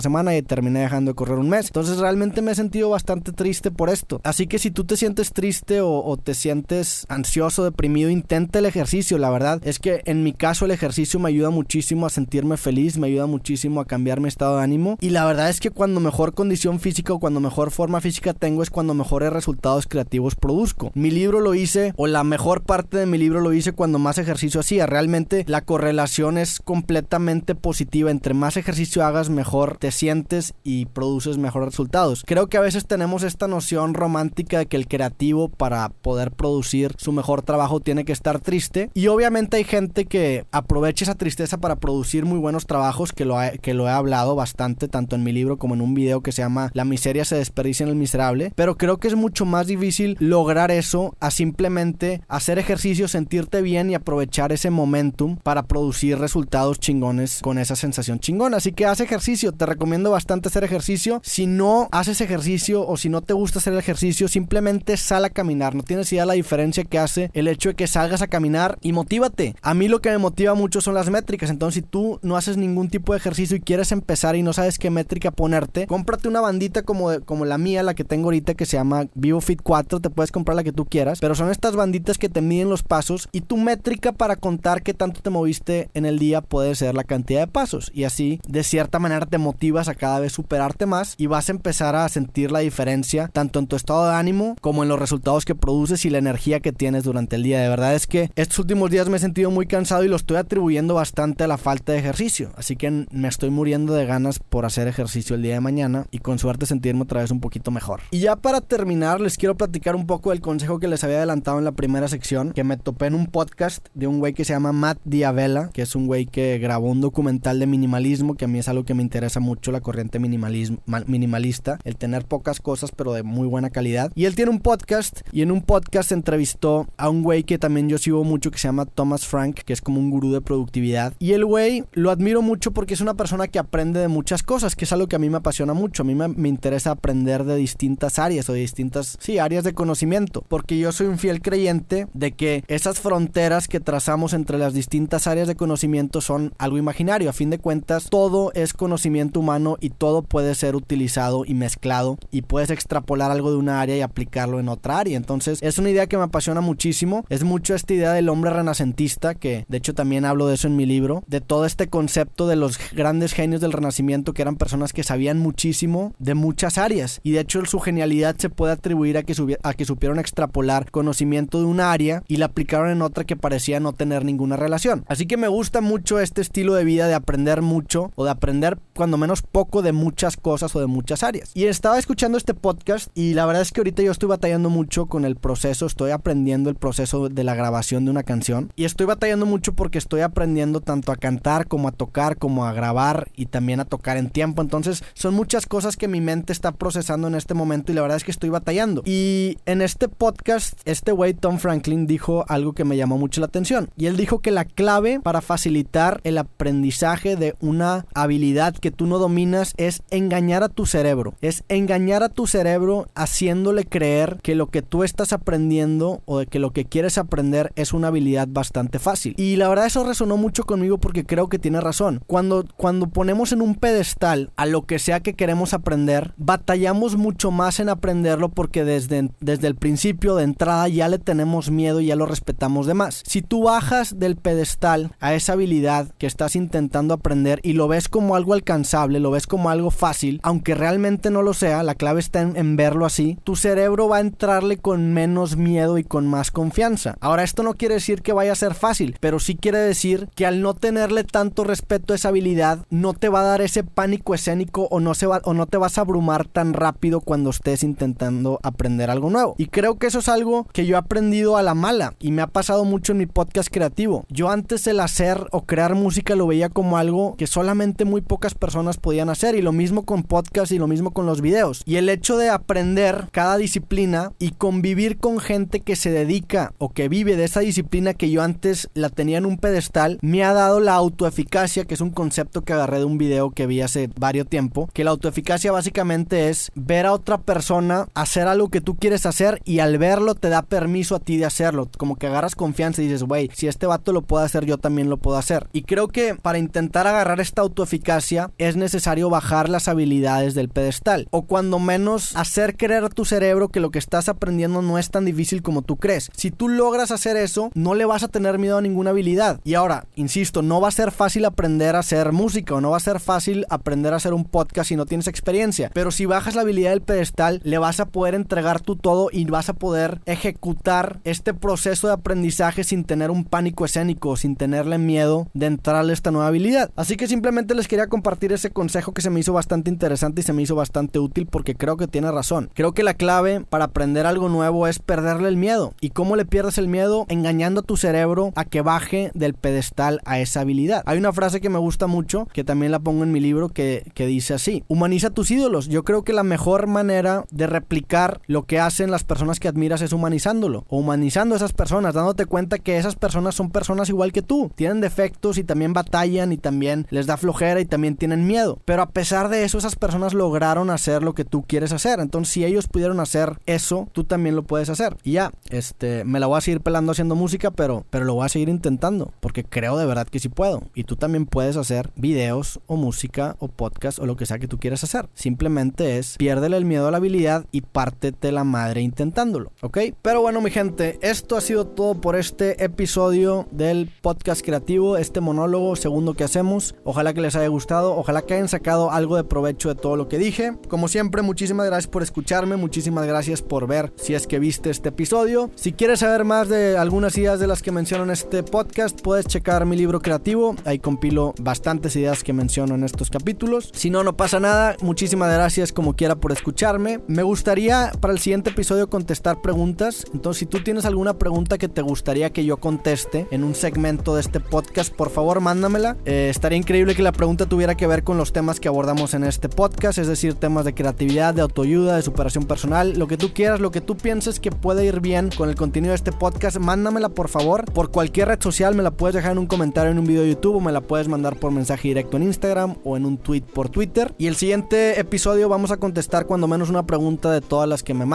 semana 0.00 0.36
y 0.36 0.42
terminé 0.42 0.80
dejando 0.80 1.10
de 1.10 1.14
correr 1.14 1.38
un 1.38 1.48
mes. 1.48 1.66
Entonces 1.66 1.98
realmente 1.98 2.40
me 2.40 2.52
he 2.52 2.54
sentido 2.54 2.90
bastante 2.90 3.32
triste 3.32 3.70
por 3.70 3.90
esto. 3.90 4.20
Así 4.24 4.46
que 4.46 4.58
si 4.58 4.70
tú 4.70 4.84
te 4.84 4.96
sientes 4.96 5.32
triste 5.32 5.80
o, 5.80 6.04
o 6.04 6.16
te 6.16 6.34
sientes 6.34 7.04
ansioso, 7.08 7.64
deprimido, 7.64 8.10
intenta 8.10 8.60
el 8.60 8.66
ejercicio. 8.66 9.18
La 9.18 9.30
verdad 9.30 9.60
es 9.64 9.78
que 9.78 10.02
en 10.04 10.22
mi 10.22 10.32
caso 10.32 10.64
el 10.64 10.70
ejercicio 10.70 11.18
me 11.18 11.28
ayuda 11.28 11.50
muchísimo 11.50 12.06
a 12.06 12.10
sentirme 12.10 12.56
feliz, 12.56 12.96
me 12.96 13.08
ayuda 13.08 13.26
muchísimo 13.26 13.80
a 13.80 13.86
cambiar 13.86 14.20
mi 14.20 14.28
estado 14.28 14.58
de 14.58 14.64
ánimo. 14.64 14.96
Y 15.00 15.10
la 15.10 15.24
verdad 15.24 15.50
es 15.50 15.60
que 15.60 15.70
cuando 15.70 16.00
mejor 16.00 16.32
condición 16.32 16.80
física 16.80 17.12
o 17.12 17.18
cuando 17.18 17.40
mejor 17.40 17.70
forma 17.70 18.00
física 18.00 18.32
tengo 18.32 18.62
es 18.62 18.70
cuando 18.70 18.94
mejores 18.94 19.32
resultados 19.32 19.86
creativos 19.86 20.09
produzco. 20.38 20.90
Mi 20.94 21.10
libro 21.10 21.40
lo 21.40 21.54
hice, 21.54 21.92
o 21.96 22.06
la 22.06 22.24
mejor 22.24 22.62
parte 22.62 22.98
de 22.98 23.06
mi 23.06 23.18
libro 23.18 23.40
lo 23.40 23.52
hice 23.52 23.72
cuando 23.72 23.98
más 23.98 24.18
ejercicio 24.18 24.60
hacía. 24.60 24.86
Realmente 24.86 25.44
la 25.46 25.62
correlación 25.62 26.38
es 26.38 26.60
completamente 26.60 27.54
positiva. 27.54 28.10
Entre 28.10 28.34
más 28.34 28.56
ejercicio 28.56 29.04
hagas, 29.04 29.30
mejor 29.30 29.78
te 29.78 29.92
sientes 29.92 30.54
y 30.64 30.86
produces 30.86 31.38
mejores 31.38 31.70
resultados. 31.70 32.24
Creo 32.26 32.48
que 32.48 32.56
a 32.56 32.62
veces 32.62 32.86
tenemos 32.86 33.22
esta 33.22 33.48
noción 33.48 33.94
romántica 33.94 34.58
de 34.58 34.66
que 34.66 34.76
el 34.76 34.88
creativo 34.88 35.48
para 35.48 35.88
poder 35.88 36.32
producir 36.32 36.94
su 36.98 37.12
mejor 37.12 37.42
trabajo 37.42 37.80
tiene 37.80 38.04
que 38.04 38.12
estar 38.12 38.40
triste. 38.40 38.90
Y 38.94 39.06
obviamente 39.08 39.56
hay 39.56 39.64
gente 39.64 40.06
que 40.06 40.44
aprovecha 40.50 41.04
esa 41.04 41.14
tristeza 41.14 41.58
para 41.58 41.76
producir 41.76 42.24
muy 42.24 42.38
buenos 42.38 42.66
trabajos, 42.66 43.12
que 43.12 43.24
lo, 43.24 43.36
que 43.62 43.74
lo 43.74 43.86
he 43.86 43.90
hablado 43.90 44.34
bastante, 44.34 44.88
tanto 44.88 45.16
en 45.16 45.22
mi 45.22 45.32
libro 45.32 45.56
como 45.56 45.74
en 45.74 45.80
un 45.80 45.94
video 45.94 46.20
que 46.20 46.32
se 46.32 46.42
llama 46.42 46.70
La 46.74 46.84
miseria 46.84 47.24
se 47.24 47.36
desperdicia 47.36 47.84
en 47.84 47.90
el 47.90 47.96
miserable. 47.96 48.52
Pero 48.56 48.76
creo 48.76 48.98
que 48.98 49.08
es 49.08 49.14
mucho 49.14 49.44
más 49.44 49.66
difícil 49.66 49.99
lograr 50.18 50.70
eso 50.70 51.14
a 51.20 51.30
simplemente 51.30 52.22
hacer 52.28 52.58
ejercicio, 52.58 53.08
sentirte 53.08 53.62
bien 53.62 53.90
y 53.90 53.94
aprovechar 53.94 54.52
ese 54.52 54.70
momentum 54.70 55.36
para 55.36 55.64
producir 55.64 56.18
resultados 56.18 56.80
chingones 56.80 57.40
con 57.42 57.58
esa 57.58 57.76
sensación 57.76 58.20
chingona. 58.20 58.58
Así 58.58 58.72
que 58.72 58.86
haz 58.86 59.00
ejercicio, 59.00 59.52
te 59.52 59.66
recomiendo 59.66 60.10
bastante 60.10 60.48
hacer 60.48 60.64
ejercicio. 60.64 61.20
Si 61.24 61.46
no 61.46 61.88
haces 61.92 62.20
ejercicio 62.20 62.86
o 62.86 62.96
si 62.96 63.08
no 63.08 63.22
te 63.22 63.32
gusta 63.32 63.58
hacer 63.58 63.74
ejercicio, 63.74 64.28
simplemente 64.28 64.96
sal 64.96 65.24
a 65.24 65.30
caminar. 65.30 65.74
No 65.74 65.82
tienes 65.82 66.12
idea 66.12 66.26
la 66.26 66.34
diferencia 66.34 66.84
que 66.84 66.98
hace 66.98 67.30
el 67.34 67.48
hecho 67.48 67.70
de 67.70 67.74
que 67.74 67.86
salgas 67.86 68.22
a 68.22 68.28
caminar 68.28 68.78
y 68.82 68.92
motívate. 68.92 69.54
A 69.62 69.74
mí 69.74 69.88
lo 69.88 70.00
que 70.00 70.10
me 70.10 70.18
motiva 70.18 70.54
mucho 70.54 70.80
son 70.80 70.94
las 70.94 71.10
métricas. 71.10 71.50
Entonces, 71.50 71.82
si 71.82 71.88
tú 71.88 72.18
no 72.22 72.36
haces 72.36 72.56
ningún 72.56 72.88
tipo 72.88 73.12
de 73.12 73.18
ejercicio 73.18 73.56
y 73.56 73.60
quieres 73.60 73.92
empezar 73.92 74.36
y 74.36 74.42
no 74.42 74.52
sabes 74.52 74.78
qué 74.78 74.90
métrica 74.90 75.30
ponerte, 75.30 75.86
cómprate 75.86 76.28
una 76.28 76.40
bandita 76.40 76.82
como, 76.82 77.20
como 77.24 77.44
la 77.44 77.58
mía, 77.58 77.82
la 77.82 77.94
que 77.94 78.04
tengo 78.04 78.26
ahorita 78.26 78.54
que 78.54 78.66
se 78.66 78.76
llama 78.76 79.06
VivoFit 79.14 79.60
4 79.62 79.89
te 79.98 80.10
puedes 80.10 80.30
comprar 80.30 80.54
la 80.54 80.62
que 80.62 80.72
tú 80.72 80.84
quieras, 80.84 81.18
pero 81.20 81.34
son 81.34 81.50
estas 81.50 81.74
banditas 81.74 82.18
que 82.18 82.28
te 82.28 82.40
miden 82.40 82.68
los 82.68 82.84
pasos 82.84 83.28
y 83.32 83.40
tu 83.40 83.56
métrica 83.56 84.12
para 84.12 84.36
contar 84.36 84.82
qué 84.82 84.94
tanto 84.94 85.20
te 85.20 85.30
moviste 85.30 85.90
en 85.94 86.06
el 86.06 86.18
día 86.18 86.42
puede 86.42 86.74
ser 86.74 86.94
la 86.94 87.02
cantidad 87.02 87.40
de 87.40 87.46
pasos 87.46 87.90
y 87.94 88.04
así 88.04 88.40
de 88.46 88.62
cierta 88.62 88.98
manera 88.98 89.26
te 89.26 89.38
motivas 89.38 89.88
a 89.88 89.94
cada 89.94 90.20
vez 90.20 90.32
superarte 90.32 90.86
más 90.86 91.14
y 91.18 91.26
vas 91.26 91.48
a 91.48 91.52
empezar 91.52 91.96
a 91.96 92.08
sentir 92.08 92.52
la 92.52 92.60
diferencia 92.60 93.28
tanto 93.32 93.58
en 93.58 93.66
tu 93.66 93.76
estado 93.76 94.06
de 94.06 94.14
ánimo 94.14 94.56
como 94.60 94.82
en 94.82 94.88
los 94.88 94.98
resultados 94.98 95.44
que 95.44 95.54
produces 95.54 96.04
y 96.04 96.10
la 96.10 96.18
energía 96.18 96.60
que 96.60 96.72
tienes 96.72 97.04
durante 97.04 97.36
el 97.36 97.42
día. 97.42 97.60
De 97.60 97.68
verdad 97.68 97.94
es 97.94 98.06
que 98.06 98.30
estos 98.36 98.60
últimos 98.60 98.90
días 98.90 99.08
me 99.08 99.16
he 99.16 99.20
sentido 99.20 99.50
muy 99.50 99.66
cansado 99.66 100.04
y 100.04 100.08
lo 100.08 100.16
estoy 100.16 100.36
atribuyendo 100.36 100.94
bastante 100.94 101.44
a 101.44 101.48
la 101.48 101.58
falta 101.58 101.92
de 101.92 101.98
ejercicio, 101.98 102.52
así 102.56 102.76
que 102.76 103.06
me 103.10 103.28
estoy 103.28 103.50
muriendo 103.50 103.94
de 103.94 104.06
ganas 104.06 104.38
por 104.38 104.64
hacer 104.64 104.88
ejercicio 104.88 105.36
el 105.36 105.42
día 105.42 105.54
de 105.54 105.60
mañana 105.60 106.06
y 106.10 106.18
con 106.18 106.38
suerte 106.38 106.66
sentirme 106.66 107.02
otra 107.02 107.22
vez 107.22 107.30
un 107.30 107.40
poquito 107.40 107.70
mejor. 107.70 108.00
Y 108.10 108.20
ya 108.20 108.36
para 108.36 108.60
terminar 108.60 109.20
les 109.20 109.36
quiero 109.36 109.56
platicar 109.56 109.79
un 109.88 110.06
poco 110.06 110.30
del 110.30 110.40
consejo 110.40 110.78
que 110.78 110.88
les 110.88 111.02
había 111.04 111.16
adelantado 111.16 111.58
en 111.58 111.64
la 111.64 111.72
primera 111.72 112.06
sección, 112.06 112.52
que 112.52 112.64
me 112.64 112.76
topé 112.76 113.06
en 113.06 113.14
un 113.14 113.26
podcast 113.26 113.86
de 113.94 114.06
un 114.06 114.18
güey 114.20 114.34
que 114.34 114.44
se 114.44 114.52
llama 114.52 114.72
Matt 114.72 114.98
Diavela, 115.04 115.70
que 115.72 115.82
es 115.82 115.96
un 115.96 116.06
güey 116.06 116.26
que 116.26 116.58
grabó 116.58 116.88
un 116.90 117.00
documental 117.00 117.58
de 117.58 117.66
minimalismo, 117.66 118.34
que 118.34 118.44
a 118.44 118.48
mí 118.48 118.58
es 118.58 118.68
algo 118.68 118.84
que 118.84 118.94
me 118.94 119.02
interesa 119.02 119.40
mucho, 119.40 119.72
la 119.72 119.80
corriente 119.80 120.18
minimalismo, 120.18 120.78
minimalista, 121.06 121.78
el 121.84 121.96
tener 121.96 122.24
pocas 122.24 122.60
cosas 122.60 122.92
pero 122.92 123.12
de 123.12 123.22
muy 123.22 123.48
buena 123.48 123.70
calidad. 123.70 124.12
Y 124.14 124.26
él 124.26 124.34
tiene 124.34 124.50
un 124.50 124.60
podcast 124.60 125.22
y 125.32 125.42
en 125.42 125.50
un 125.50 125.62
podcast 125.62 126.12
entrevistó 126.12 126.86
a 126.96 127.08
un 127.08 127.22
güey 127.22 127.44
que 127.44 127.58
también 127.58 127.88
yo 127.88 127.98
sigo 127.98 128.22
mucho 128.22 128.50
que 128.50 128.58
se 128.58 128.68
llama 128.68 128.86
Thomas 128.86 129.26
Frank, 129.26 129.60
que 129.64 129.72
es 129.72 129.80
como 129.80 129.98
un 129.98 130.10
gurú 130.10 130.32
de 130.32 130.40
productividad. 130.40 131.14
Y 131.18 131.32
el 131.32 131.44
güey 131.44 131.84
lo 131.92 132.10
admiro 132.10 132.42
mucho 132.42 132.70
porque 132.72 132.94
es 132.94 133.00
una 133.00 133.14
persona 133.14 133.48
que 133.48 133.58
aprende 133.58 134.00
de 134.00 134.08
muchas 134.08 134.42
cosas, 134.42 134.76
que 134.76 134.84
es 134.84 134.92
algo 134.92 135.08
que 135.08 135.16
a 135.16 135.18
mí 135.18 135.30
me 135.30 135.38
apasiona 135.38 135.74
mucho. 135.74 136.02
A 136.02 136.06
mí 136.06 136.14
me, 136.14 136.28
me 136.28 136.48
interesa 136.48 136.90
aprender 136.92 137.44
de 137.44 137.56
distintas 137.56 138.18
áreas 138.18 138.48
o 138.48 138.52
de 138.52 138.60
distintas, 138.60 139.16
sí, 139.20 139.38
áreas 139.38 139.59
de 139.64 139.74
conocimiento, 139.74 140.44
porque 140.48 140.78
yo 140.78 140.92
soy 140.92 141.06
un 141.06 141.18
fiel 141.18 141.42
creyente 141.42 142.06
de 142.14 142.32
que 142.32 142.64
esas 142.68 143.00
fronteras 143.00 143.68
que 143.68 143.80
trazamos 143.80 144.32
entre 144.32 144.58
las 144.58 144.74
distintas 144.74 145.26
áreas 145.26 145.48
de 145.48 145.56
conocimiento 145.56 146.20
son 146.20 146.52
algo 146.58 146.78
imaginario. 146.78 147.30
A 147.30 147.34
fin 147.34 147.50
de 147.50 147.58
cuentas, 147.58 148.08
todo 148.10 148.52
es 148.54 148.72
conocimiento 148.72 149.40
humano 149.40 149.76
y 149.80 149.90
todo 149.90 150.22
puede 150.22 150.54
ser 150.54 150.76
utilizado 150.76 151.44
y 151.44 151.54
mezclado 151.54 152.18
y 152.30 152.42
puedes 152.42 152.70
extrapolar 152.70 153.30
algo 153.30 153.50
de 153.50 153.56
una 153.56 153.80
área 153.80 153.96
y 153.96 154.00
aplicarlo 154.00 154.60
en 154.60 154.68
otra 154.68 154.98
área. 154.98 155.16
Entonces, 155.16 155.58
es 155.62 155.78
una 155.78 155.90
idea 155.90 156.06
que 156.06 156.16
me 156.16 156.24
apasiona 156.24 156.60
muchísimo. 156.60 157.24
Es 157.28 157.44
mucho 157.44 157.74
esta 157.74 157.94
idea 157.94 158.12
del 158.12 158.28
hombre 158.28 158.50
renacentista, 158.50 159.34
que 159.34 159.64
de 159.68 159.76
hecho 159.78 159.94
también 159.94 160.24
hablo 160.24 160.46
de 160.46 160.54
eso 160.54 160.66
en 160.66 160.76
mi 160.76 160.86
libro, 160.86 161.22
de 161.26 161.40
todo 161.40 161.66
este 161.66 161.88
concepto 161.88 162.46
de 162.46 162.56
los 162.56 162.78
grandes 162.92 163.32
genios 163.32 163.60
del 163.60 163.72
renacimiento 163.72 164.32
que 164.32 164.42
eran 164.42 164.56
personas 164.56 164.92
que 164.92 165.04
sabían 165.04 165.38
muchísimo 165.38 166.14
de 166.18 166.34
muchas 166.34 166.78
áreas. 166.78 167.20
Y 167.22 167.32
de 167.32 167.40
hecho 167.40 167.64
su 167.64 167.80
genialidad 167.80 168.36
se 168.38 168.50
puede 168.50 168.72
atribuir 168.72 169.18
a 169.18 169.22
que, 169.22 169.34
a 169.62 169.74
que 169.74 169.84
supieron 169.84 170.18
extrapolar 170.18 170.90
conocimiento 170.90 171.58
de 171.58 171.64
una 171.64 171.92
área 171.92 172.22
y 172.28 172.36
la 172.36 172.46
aplicaron 172.46 172.90
en 172.90 173.02
otra 173.02 173.24
que 173.24 173.36
parecía 173.36 173.80
no 173.80 173.92
tener 173.92 174.24
ninguna 174.24 174.56
relación. 174.56 175.04
Así 175.08 175.26
que 175.26 175.36
me 175.36 175.48
gusta 175.48 175.80
mucho 175.80 176.20
este 176.20 176.40
estilo 176.40 176.74
de 176.74 176.84
vida 176.84 177.06
de 177.06 177.14
aprender 177.14 177.62
mucho 177.62 178.12
o 178.14 178.24
de 178.24 178.30
aprender 178.30 178.78
cuando 178.94 179.16
menos 179.16 179.42
poco 179.42 179.82
de 179.82 179.92
muchas 179.92 180.36
cosas 180.36 180.74
o 180.76 180.80
de 180.80 180.86
muchas 180.86 181.22
áreas. 181.22 181.50
Y 181.54 181.64
estaba 181.64 181.98
escuchando 181.98 182.38
este 182.38 182.54
podcast 182.54 183.08
y 183.14 183.34
la 183.34 183.46
verdad 183.46 183.62
es 183.62 183.72
que 183.72 183.80
ahorita 183.80 184.02
yo 184.02 184.12
estoy 184.12 184.28
batallando 184.28 184.70
mucho 184.70 185.06
con 185.06 185.24
el 185.24 185.36
proceso, 185.36 185.86
estoy 185.86 186.10
aprendiendo 186.10 186.70
el 186.70 186.76
proceso 186.76 187.28
de 187.28 187.44
la 187.44 187.54
grabación 187.54 188.04
de 188.04 188.10
una 188.10 188.22
canción 188.22 188.72
y 188.76 188.84
estoy 188.84 189.06
batallando 189.06 189.46
mucho 189.46 189.72
porque 189.72 189.98
estoy 189.98 190.20
aprendiendo 190.20 190.80
tanto 190.80 191.12
a 191.12 191.16
cantar 191.16 191.66
como 191.66 191.88
a 191.88 191.92
tocar 191.92 192.36
como 192.36 192.66
a 192.66 192.72
grabar 192.72 193.28
y 193.34 193.46
también 193.46 193.80
a 193.80 193.84
tocar 193.84 194.16
en 194.16 194.30
tiempo. 194.30 194.62
Entonces 194.62 195.02
son 195.14 195.34
muchas 195.34 195.66
cosas 195.66 195.96
que 195.96 196.08
mi 196.08 196.20
mente 196.20 196.52
está 196.52 196.72
procesando 196.72 197.28
en 197.28 197.34
este 197.34 197.54
momento 197.54 197.92
y 197.92 197.94
la 197.94 198.02
verdad 198.02 198.16
es 198.16 198.24
que 198.24 198.30
estoy 198.30 198.50
batallando. 198.50 199.02
Y 199.04 199.39
en 199.66 199.82
este 199.82 200.08
podcast, 200.08 200.80
este 200.84 201.12
güey 201.12 201.34
Tom 201.34 201.58
Franklin 201.58 202.06
dijo 202.06 202.44
algo 202.48 202.72
que 202.72 202.84
me 202.84 202.96
llamó 202.96 203.18
mucho 203.18 203.40
la 203.40 203.46
atención 203.46 203.90
y 203.96 204.06
él 204.06 204.16
dijo 204.16 204.40
que 204.40 204.50
la 204.50 204.64
clave 204.64 205.20
para 205.20 205.40
facilitar 205.40 206.20
el 206.24 206.38
aprendizaje 206.38 207.36
de 207.36 207.54
una 207.60 208.06
habilidad 208.14 208.74
que 208.74 208.90
tú 208.90 209.06
no 209.06 209.18
dominas 209.18 209.74
es 209.76 210.02
engañar 210.10 210.62
a 210.62 210.68
tu 210.68 210.86
cerebro. 210.86 211.34
Es 211.40 211.64
engañar 211.68 212.22
a 212.22 212.28
tu 212.28 212.46
cerebro 212.46 213.06
haciéndole 213.14 213.84
creer 213.84 214.38
que 214.42 214.54
lo 214.54 214.68
que 214.68 214.82
tú 214.82 215.04
estás 215.04 215.32
aprendiendo 215.32 216.22
o 216.24 216.38
de 216.38 216.46
que 216.46 216.58
lo 216.58 216.72
que 216.72 216.84
quieres 216.84 217.18
aprender 217.18 217.72
es 217.76 217.92
una 217.92 218.08
habilidad 218.08 218.48
bastante 218.48 218.98
fácil. 218.98 219.34
Y 219.36 219.56
la 219.56 219.68
verdad 219.68 219.86
eso 219.86 220.04
resonó 220.04 220.36
mucho 220.36 220.64
conmigo 220.64 220.98
porque 220.98 221.24
creo 221.24 221.48
que 221.48 221.58
tiene 221.58 221.80
razón. 221.80 222.22
Cuando, 222.26 222.64
cuando 222.76 223.06
ponemos 223.08 223.52
en 223.52 223.62
un 223.62 223.74
pedestal 223.74 224.50
a 224.56 224.66
lo 224.66 224.82
que 224.82 224.98
sea 224.98 225.20
que 225.20 225.34
queremos 225.34 225.74
aprender, 225.74 226.34
batallamos 226.36 227.16
mucho 227.16 227.50
más 227.50 227.80
en 227.80 227.88
aprenderlo 227.88 228.48
porque 228.48 228.84
desde, 228.84 229.29
desde 229.40 229.66
el 229.66 229.74
principio 229.74 230.36
de 230.36 230.44
entrada 230.44 230.88
ya 230.88 231.08
le 231.08 231.18
tenemos 231.18 231.70
miedo 231.70 232.00
y 232.00 232.06
ya 232.06 232.16
lo 232.16 232.26
respetamos 232.26 232.86
de 232.86 232.94
más. 232.94 233.22
Si 233.26 233.42
tú 233.42 233.64
bajas 233.64 234.18
del 234.18 234.36
pedestal 234.36 235.12
a 235.20 235.34
esa 235.34 235.52
habilidad 235.52 236.12
que 236.18 236.26
estás 236.26 236.56
intentando 236.56 237.14
aprender 237.14 237.60
y 237.62 237.74
lo 237.74 237.88
ves 237.88 238.08
como 238.08 238.34
algo 238.36 238.54
alcanzable, 238.54 239.20
lo 239.20 239.30
ves 239.30 239.46
como 239.46 239.70
algo 239.70 239.90
fácil, 239.90 240.40
aunque 240.42 240.74
realmente 240.74 241.30
no 241.30 241.42
lo 241.42 241.54
sea, 241.54 241.82
la 241.82 241.94
clave 241.94 242.20
está 242.20 242.40
en, 242.40 242.76
verlo 242.76 243.06
así, 243.06 243.38
tu 243.44 243.56
cerebro 243.56 244.08
va 244.08 244.18
a 244.18 244.20
entrarle 244.20 244.78
con 244.78 245.12
menos 245.12 245.56
miedo 245.56 245.98
y 245.98 246.04
con 246.04 246.26
más 246.26 246.50
confianza. 246.50 247.16
Ahora, 247.20 247.42
esto 247.42 247.62
no 247.62 247.74
quiere 247.74 247.94
decir 247.94 248.22
que 248.22 248.32
vaya 248.32 248.52
a 248.52 248.56
ser 248.56 248.74
fácil, 248.74 249.16
pero 249.20 249.38
sí 249.40 249.56
quiere 249.56 249.78
decir 249.78 250.28
que 250.34 250.46
al 250.46 250.62
no 250.62 250.74
tenerle 250.74 251.24
tanto 251.24 251.64
respeto 251.64 252.12
a 252.12 252.16
esa 252.16 252.28
habilidad, 252.28 252.86
no 252.90 253.12
te 253.12 253.28
va 253.28 253.40
a 253.40 253.44
dar 253.44 253.62
ese 253.62 253.84
pánico 253.84 254.34
escénico 254.34 254.88
o 254.90 255.00
no, 255.00 255.14
se 255.14 255.26
va, 255.26 255.40
o 255.44 255.54
no 255.54 255.66
te 255.66 255.76
vas 255.76 255.98
a 255.98 256.02
abrumar 256.02 256.46
tan 256.46 256.72
rápido 256.72 257.20
cuando 257.20 257.50
estés 257.50 257.82
intentando 257.82 258.58
aprender 258.62 259.10
algo 259.10 259.19
nuevo. 259.28 259.54
Y 259.58 259.66
creo 259.66 259.98
que 259.98 260.06
eso 260.06 260.20
es 260.20 260.28
algo 260.28 260.66
que 260.72 260.86
yo 260.86 260.96
he 260.96 260.98
aprendido 260.98 261.58
a 261.58 261.62
la 261.62 261.74
mala 261.74 262.14
y 262.18 262.32
me 262.32 262.40
ha 262.40 262.46
pasado 262.46 262.84
mucho 262.84 263.12
en 263.12 263.18
mi 263.18 263.26
podcast 263.26 263.68
creativo. 263.70 264.24
Yo 264.30 264.48
antes 264.48 264.86
el 264.86 265.00
hacer 265.00 265.46
o 265.52 265.66
crear 265.66 265.94
música 265.94 266.36
lo 266.36 266.46
veía 266.46 266.70
como 266.70 266.96
algo 266.96 267.34
que 267.36 267.46
solamente 267.46 268.04
muy 268.04 268.22
pocas 268.22 268.54
personas 268.54 268.96
podían 268.96 269.28
hacer 269.28 269.54
y 269.54 269.62
lo 269.62 269.72
mismo 269.72 270.04
con 270.04 270.22
podcast 270.22 270.72
y 270.72 270.78
lo 270.78 270.86
mismo 270.86 271.10
con 271.10 271.26
los 271.26 271.40
videos. 271.40 271.82
Y 271.84 271.96
el 271.96 272.08
hecho 272.08 272.36
de 272.38 272.48
aprender 272.48 273.28
cada 273.32 273.58
disciplina 273.58 274.32
y 274.38 274.52
convivir 274.52 275.18
con 275.18 275.38
gente 275.38 275.80
que 275.80 275.96
se 275.96 276.10
dedica 276.10 276.72
o 276.78 276.88
que 276.88 277.08
vive 277.08 277.36
de 277.36 277.44
esa 277.44 277.60
disciplina 277.60 278.14
que 278.14 278.30
yo 278.30 278.42
antes 278.42 278.88
la 278.94 279.10
tenía 279.10 279.38
en 279.38 279.46
un 279.46 279.58
pedestal, 279.58 280.18
me 280.22 280.44
ha 280.44 280.52
dado 280.52 280.80
la 280.80 280.94
autoeficacia, 280.94 281.84
que 281.84 281.94
es 281.94 282.00
un 282.00 282.10
concepto 282.10 282.62
que 282.62 282.72
agarré 282.72 282.98
de 282.98 283.04
un 283.04 283.18
video 283.18 283.50
que 283.50 283.66
vi 283.66 283.80
hace 283.80 284.10
varios 284.18 284.40
tiempo, 284.46 284.88
que 284.92 285.04
la 285.04 285.10
autoeficacia 285.10 285.72
básicamente 285.72 286.48
es 286.48 286.70
ver 286.74 287.06
a 287.06 287.12
otra 287.12 287.38
persona 287.38 288.08
hacer 288.14 288.48
algo 288.48 288.68
que 288.68 288.80
tú 288.80 288.96
quieres 288.96 289.09
hacer 289.14 289.60
y 289.64 289.78
al 289.78 289.98
verlo 289.98 290.34
te 290.34 290.48
da 290.48 290.62
permiso 290.62 291.16
a 291.16 291.20
ti 291.20 291.36
de 291.36 291.46
hacerlo, 291.46 291.88
como 291.98 292.16
que 292.16 292.26
agarras 292.26 292.56
confianza 292.56 293.02
y 293.02 293.06
dices, 293.06 293.22
güey, 293.22 293.50
si 293.54 293.68
este 293.68 293.86
vato 293.86 294.12
lo 294.12 294.22
puede 294.22 294.44
hacer, 294.44 294.64
yo 294.64 294.78
también 294.78 295.08
lo 295.08 295.16
puedo 295.16 295.36
hacer. 295.38 295.68
Y 295.72 295.82
creo 295.82 296.08
que 296.08 296.34
para 296.34 296.58
intentar 296.58 296.80
intentar 296.80 297.06
agarrar 297.06 297.40
esta 297.40 297.62
autoeficacia 297.62 298.50
es 298.56 298.74
necesario 298.74 299.28
bajar 299.28 299.68
las 299.68 299.86
habilidades 299.86 300.54
del 300.54 300.70
pedestal 300.70 301.28
o 301.30 301.42
cuando 301.42 301.78
menos 301.78 302.34
hacer 302.36 302.76
creer 302.76 303.04
a 303.04 303.10
tu 303.10 303.24
cerebro 303.26 303.68
que 303.68 303.80
lo 303.80 303.90
que 303.90 303.98
estás 303.98 304.30
aprendiendo 304.30 304.80
no 304.80 304.98
es 304.98 305.10
tan 305.10 305.24
difícil 305.24 305.62
como 305.62 305.82
tú 305.82 305.96
crees. 305.96 306.30
Si 306.34 306.50
tú 306.50 306.68
logras 306.68 307.10
hacer 307.10 307.36
eso, 307.36 307.70
no 307.74 307.94
le 307.94 308.06
vas 308.06 308.22
a 308.22 308.28
tener 308.28 308.58
miedo 308.58 308.78
a 308.78 308.80
ninguna 308.80 309.10
habilidad. 309.10 309.60
Y 309.62 309.74
ahora, 309.74 310.06
insisto, 310.14 310.62
no 310.62 310.80
va 310.80 310.88
a 310.88 310.92
ser 310.92 311.10
fácil 311.10 311.44
aprender 311.44 311.96
a 311.96 312.00
hacer 312.00 312.32
música 312.32 312.74
o 312.74 312.80
no 312.80 312.90
va 312.90 312.96
a 312.96 313.00
ser 313.00 313.20
fácil 313.20 313.66
aprender 313.68 314.14
a 314.14 314.16
hacer 314.16 314.32
un 314.32 314.44
podcast 314.44 314.88
si 314.88 314.96
no 314.96 315.06
tienes 315.06 315.28
experiencia. 315.28 315.90
Pero 315.92 316.10
si 316.10 316.24
bajas 316.24 316.54
la 316.54 316.62
habilidad 316.62 316.90
del 316.90 317.02
pedestal, 317.02 317.60
le 317.62 317.78
vas 317.78 318.00
a 318.00 318.06
poder 318.06 318.34
entregar 318.34 318.80
tu 318.80 318.96
todo 319.00 319.28
y 319.32 319.44
vas 319.44 319.68
a 319.68 319.74
poder 319.74 320.20
ejecutar 320.26 321.20
este 321.24 321.54
proceso 321.54 322.06
de 322.06 322.14
aprendizaje 322.14 322.84
sin 322.84 323.04
tener 323.04 323.30
un 323.30 323.44
pánico 323.44 323.84
escénico, 323.84 324.36
sin 324.36 324.56
tenerle 324.56 324.98
miedo 324.98 325.48
de 325.54 325.66
entrarle 325.66 326.12
a 326.12 326.14
esta 326.14 326.30
nueva 326.30 326.48
habilidad. 326.48 326.90
Así 326.96 327.16
que 327.16 327.26
simplemente 327.26 327.74
les 327.74 327.88
quería 327.88 328.06
compartir 328.06 328.52
ese 328.52 328.70
consejo 328.70 329.12
que 329.12 329.22
se 329.22 329.30
me 329.30 329.40
hizo 329.40 329.52
bastante 329.52 329.90
interesante 329.90 330.40
y 330.40 330.44
se 330.44 330.52
me 330.52 330.62
hizo 330.62 330.74
bastante 330.74 331.18
útil 331.18 331.46
porque 331.46 331.74
creo 331.74 331.96
que 331.96 332.06
tiene 332.06 332.30
razón. 332.30 332.70
Creo 332.74 332.92
que 332.92 333.02
la 333.02 333.14
clave 333.14 333.64
para 333.68 333.86
aprender 333.86 334.26
algo 334.26 334.48
nuevo 334.48 334.86
es 334.86 334.98
perderle 334.98 335.48
el 335.48 335.56
miedo. 335.56 335.94
¿Y 336.00 336.10
cómo 336.10 336.36
le 336.36 336.44
pierdes 336.44 336.78
el 336.78 336.88
miedo? 336.88 337.26
Engañando 337.28 337.80
a 337.80 337.84
tu 337.84 337.96
cerebro 337.96 338.52
a 338.54 338.64
que 338.64 338.82
baje 338.82 339.30
del 339.34 339.54
pedestal 339.54 340.20
a 340.24 340.38
esa 340.38 340.60
habilidad. 340.60 341.02
Hay 341.06 341.18
una 341.18 341.32
frase 341.32 341.60
que 341.60 341.68
me 341.68 341.78
gusta 341.78 342.06
mucho, 342.06 342.46
que 342.52 342.64
también 342.64 342.92
la 342.92 343.00
pongo 343.00 343.24
en 343.24 343.32
mi 343.32 343.40
libro, 343.40 343.68
que, 343.68 344.10
que 344.14 344.26
dice 344.26 344.54
así, 344.54 344.84
humaniza 344.88 345.30
tus 345.30 345.50
ídolos. 345.50 345.88
Yo 345.88 346.04
creo 346.04 346.22
que 346.22 346.32
la 346.32 346.42
mejor 346.42 346.86
manera 346.86 347.44
de 347.50 347.66
replicar 347.66 348.40
lo 348.46 348.64
que 348.64 348.80
hacen 348.90 349.10
las 349.10 349.24
personas 349.24 349.60
que 349.60 349.68
admiras 349.68 350.02
es 350.02 350.12
humanizándolo, 350.12 350.84
o 350.88 350.98
humanizando 350.98 351.54
a 351.54 351.56
esas 351.56 351.72
personas, 351.72 352.14
dándote 352.14 352.46
cuenta 352.46 352.78
que 352.78 352.98
esas 352.98 353.14
personas 353.14 353.54
son 353.54 353.70
personas 353.70 354.08
igual 354.08 354.32
que 354.32 354.42
tú, 354.42 354.70
tienen 354.74 355.00
defectos 355.00 355.58
y 355.58 355.64
también 355.64 355.92
batallan 355.92 356.52
y 356.52 356.56
también 356.56 357.06
les 357.10 357.26
da 357.26 357.36
flojera 357.36 357.80
y 357.80 357.84
también 357.84 358.16
tienen 358.16 358.46
miedo. 358.46 358.80
Pero 358.84 359.02
a 359.02 359.10
pesar 359.10 359.48
de 359.48 359.64
eso, 359.64 359.78
esas 359.78 359.94
personas 359.94 360.34
lograron 360.34 360.90
hacer 360.90 361.22
lo 361.22 361.34
que 361.34 361.44
tú 361.44 361.64
quieres 361.66 361.92
hacer. 361.92 362.18
Entonces, 362.18 362.52
si 362.52 362.64
ellos 362.64 362.88
pudieron 362.88 363.20
hacer 363.20 363.60
eso, 363.66 364.08
tú 364.12 364.24
también 364.24 364.56
lo 364.56 364.64
puedes 364.64 364.90
hacer. 364.90 365.16
Y 365.22 365.32
ya, 365.32 365.52
este, 365.68 366.24
me 366.24 366.40
la 366.40 366.48
voy 366.48 366.58
a 366.58 366.62
seguir 366.62 366.80
pelando 366.80 367.12
haciendo 367.12 367.36
música, 367.36 367.70
pero, 367.70 368.04
pero 368.10 368.24
lo 368.24 368.34
voy 368.34 368.46
a 368.46 368.48
seguir 368.48 368.68
intentando, 368.68 369.32
porque 369.40 369.62
creo 369.62 369.96
de 369.96 370.06
verdad 370.06 370.26
que 370.26 370.40
sí 370.40 370.48
puedo. 370.48 370.82
Y 370.94 371.04
tú 371.04 371.14
también 371.14 371.46
puedes 371.46 371.76
hacer 371.76 372.10
videos 372.16 372.80
o 372.86 372.96
música 372.96 373.56
o 373.60 373.68
podcast 373.68 374.18
o 374.18 374.26
lo 374.26 374.36
que 374.36 374.46
sea 374.46 374.58
que 374.58 374.68
tú 374.68 374.78
quieras 374.78 375.04
hacer. 375.04 375.28
Simplemente 375.34 376.18
es 376.18 376.36
piérdele 376.36 376.76
el 376.76 376.84
miedo 376.84 377.06
a 377.06 377.10
la 377.10 377.18
habilidad 377.18 377.66
y 377.70 377.82
pártete 377.82 378.52
la 378.52 378.64
madre 378.70 379.02
intentándolo, 379.02 379.72
¿ok? 379.82 379.98
Pero 380.22 380.40
bueno, 380.40 380.60
mi 380.62 380.70
gente, 380.70 381.18
esto 381.20 381.56
ha 381.56 381.60
sido 381.60 381.86
todo 381.86 382.20
por 382.20 382.36
este 382.36 382.82
episodio 382.82 383.68
del 383.70 384.10
podcast 384.22 384.64
creativo, 384.64 385.16
este 385.18 385.40
monólogo 385.40 385.96
segundo 385.96 386.34
que 386.34 386.44
hacemos. 386.44 386.94
Ojalá 387.04 387.34
que 387.34 387.40
les 387.40 387.56
haya 387.56 387.68
gustado, 387.68 388.16
ojalá 388.16 388.42
que 388.42 388.54
hayan 388.54 388.68
sacado 388.68 389.10
algo 389.10 389.36
de 389.36 389.44
provecho 389.44 389.88
de 389.88 389.94
todo 389.94 390.16
lo 390.16 390.28
que 390.28 390.38
dije. 390.38 390.78
Como 390.88 391.08
siempre, 391.08 391.42
muchísimas 391.42 391.86
gracias 391.86 392.08
por 392.08 392.22
escucharme, 392.22 392.76
muchísimas 392.76 393.26
gracias 393.26 393.62
por 393.62 393.86
ver 393.86 394.12
si 394.16 394.34
es 394.34 394.46
que 394.46 394.58
viste 394.58 394.90
este 394.90 395.10
episodio. 395.10 395.70
Si 395.74 395.92
quieres 395.92 396.20
saber 396.20 396.44
más 396.44 396.68
de 396.68 396.96
algunas 396.96 397.36
ideas 397.36 397.60
de 397.60 397.66
las 397.66 397.82
que 397.82 397.92
menciono 397.92 398.24
en 398.24 398.30
este 398.30 398.62
podcast, 398.62 399.20
puedes 399.20 399.46
checar 399.46 399.86
mi 399.86 399.96
libro 399.96 400.20
creativo, 400.20 400.76
ahí 400.84 400.98
compilo 400.98 401.54
bastantes 401.60 402.14
ideas 402.16 402.44
que 402.44 402.52
menciono 402.52 402.94
en 402.94 403.04
estos 403.04 403.30
capítulos. 403.30 403.90
Si 403.94 404.10
no, 404.10 404.22
no 404.22 404.36
pasa 404.36 404.60
nada, 404.60 404.96
muchísimas 405.00 405.52
gracias 405.52 405.92
como 405.92 406.14
quiera 406.14 406.36
por 406.36 406.52
escucharme. 406.52 407.20
Me 407.26 407.42
gustaría 407.42 408.12
para 408.20 408.34
el 408.34 408.38
siguiente 408.38 408.59
episodio 408.68 409.08
contestar 409.08 409.62
preguntas, 409.62 410.26
entonces 410.34 410.58
si 410.58 410.66
tú 410.66 410.82
tienes 410.82 411.06
alguna 411.06 411.38
pregunta 411.38 411.78
que 411.78 411.88
te 411.88 412.02
gustaría 412.02 412.50
que 412.50 412.66
yo 412.66 412.76
conteste 412.76 413.46
en 413.50 413.64
un 413.64 413.74
segmento 413.74 414.34
de 414.34 414.42
este 414.42 414.60
podcast, 414.60 415.10
por 415.14 415.30
favor 415.30 415.62
mándamela. 415.62 416.18
Eh, 416.26 416.48
estaría 416.50 416.76
increíble 416.76 417.14
que 417.14 417.22
la 417.22 417.32
pregunta 417.32 417.64
tuviera 417.64 417.94
que 417.94 418.06
ver 418.06 418.24
con 418.24 418.36
los 418.36 418.52
temas 418.52 418.80
que 418.80 418.88
abordamos 418.88 419.32
en 419.32 419.44
este 419.44 419.70
podcast, 419.70 420.18
es 420.18 420.26
decir, 420.26 420.52
temas 420.52 420.84
de 420.84 420.92
creatividad, 420.92 421.54
de 421.54 421.62
autoayuda, 421.62 422.16
de 422.16 422.22
superación 422.22 422.64
personal, 422.64 423.18
lo 423.18 423.26
que 423.26 423.38
tú 423.38 423.54
quieras, 423.54 423.80
lo 423.80 423.90
que 423.90 424.02
tú 424.02 424.18
pienses 424.18 424.60
que 424.60 424.70
puede 424.70 425.06
ir 425.06 425.20
bien 425.20 425.48
con 425.56 425.70
el 425.70 425.76
contenido 425.76 426.10
de 426.10 426.16
este 426.16 426.32
podcast, 426.32 426.76
mándamela 426.76 427.30
por 427.30 427.48
favor 427.48 427.84
por 427.92 428.10
cualquier 428.10 428.48
red 428.48 428.60
social, 428.60 428.94
me 428.94 429.02
la 429.02 429.12
puedes 429.12 429.34
dejar 429.34 429.52
en 429.52 429.58
un 429.58 429.66
comentario 429.66 430.10
en 430.12 430.18
un 430.18 430.26
video 430.26 430.42
de 430.42 430.50
YouTube 430.50 430.76
o 430.76 430.80
me 430.80 430.92
la 430.92 431.00
puedes 431.00 431.28
mandar 431.28 431.56
por 431.56 431.70
mensaje 431.72 432.08
directo 432.08 432.36
en 432.36 432.42
Instagram 432.42 432.96
o 433.04 433.16
en 433.16 433.24
un 433.24 433.38
tweet 433.38 433.62
por 433.62 433.88
Twitter. 433.88 434.34
Y 434.38 434.46
el 434.46 434.56
siguiente 434.56 435.20
episodio 435.20 435.68
vamos 435.68 435.90
a 435.90 435.98
contestar 435.98 436.46
cuando 436.46 436.66
menos 436.66 436.90
una 436.90 437.06
pregunta 437.06 437.50
de 437.52 437.60
todas 437.60 437.88
las 437.88 438.02
que 438.02 438.14
me 438.14 438.26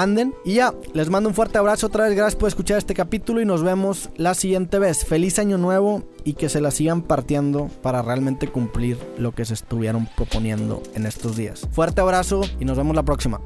Y 0.45 0.55
ya, 0.55 0.73
les 0.93 1.09
mando 1.09 1.29
un 1.29 1.35
fuerte 1.35 1.57
abrazo 1.57 1.87
otra 1.87 2.05
vez, 2.05 2.15
gracias 2.15 2.35
por 2.35 2.47
escuchar 2.47 2.77
este 2.77 2.93
capítulo 2.93 3.41
y 3.41 3.45
nos 3.45 3.63
vemos 3.63 4.09
la 4.15 4.33
siguiente 4.33 4.79
vez. 4.79 5.05
Feliz 5.05 5.39
año 5.39 5.57
nuevo 5.57 6.03
y 6.23 6.33
que 6.33 6.47
se 6.47 6.61
la 6.61 6.71
sigan 6.71 7.01
partiendo 7.01 7.69
para 7.81 8.01
realmente 8.01 8.47
cumplir 8.47 8.97
lo 9.17 9.33
que 9.33 9.45
se 9.45 9.53
estuvieron 9.53 10.07
proponiendo 10.15 10.81
en 10.93 11.05
estos 11.05 11.35
días. 11.35 11.67
Fuerte 11.71 12.01
abrazo 12.01 12.41
y 12.59 12.65
nos 12.65 12.77
vemos 12.77 12.95
la 12.95 13.03
próxima. 13.03 13.41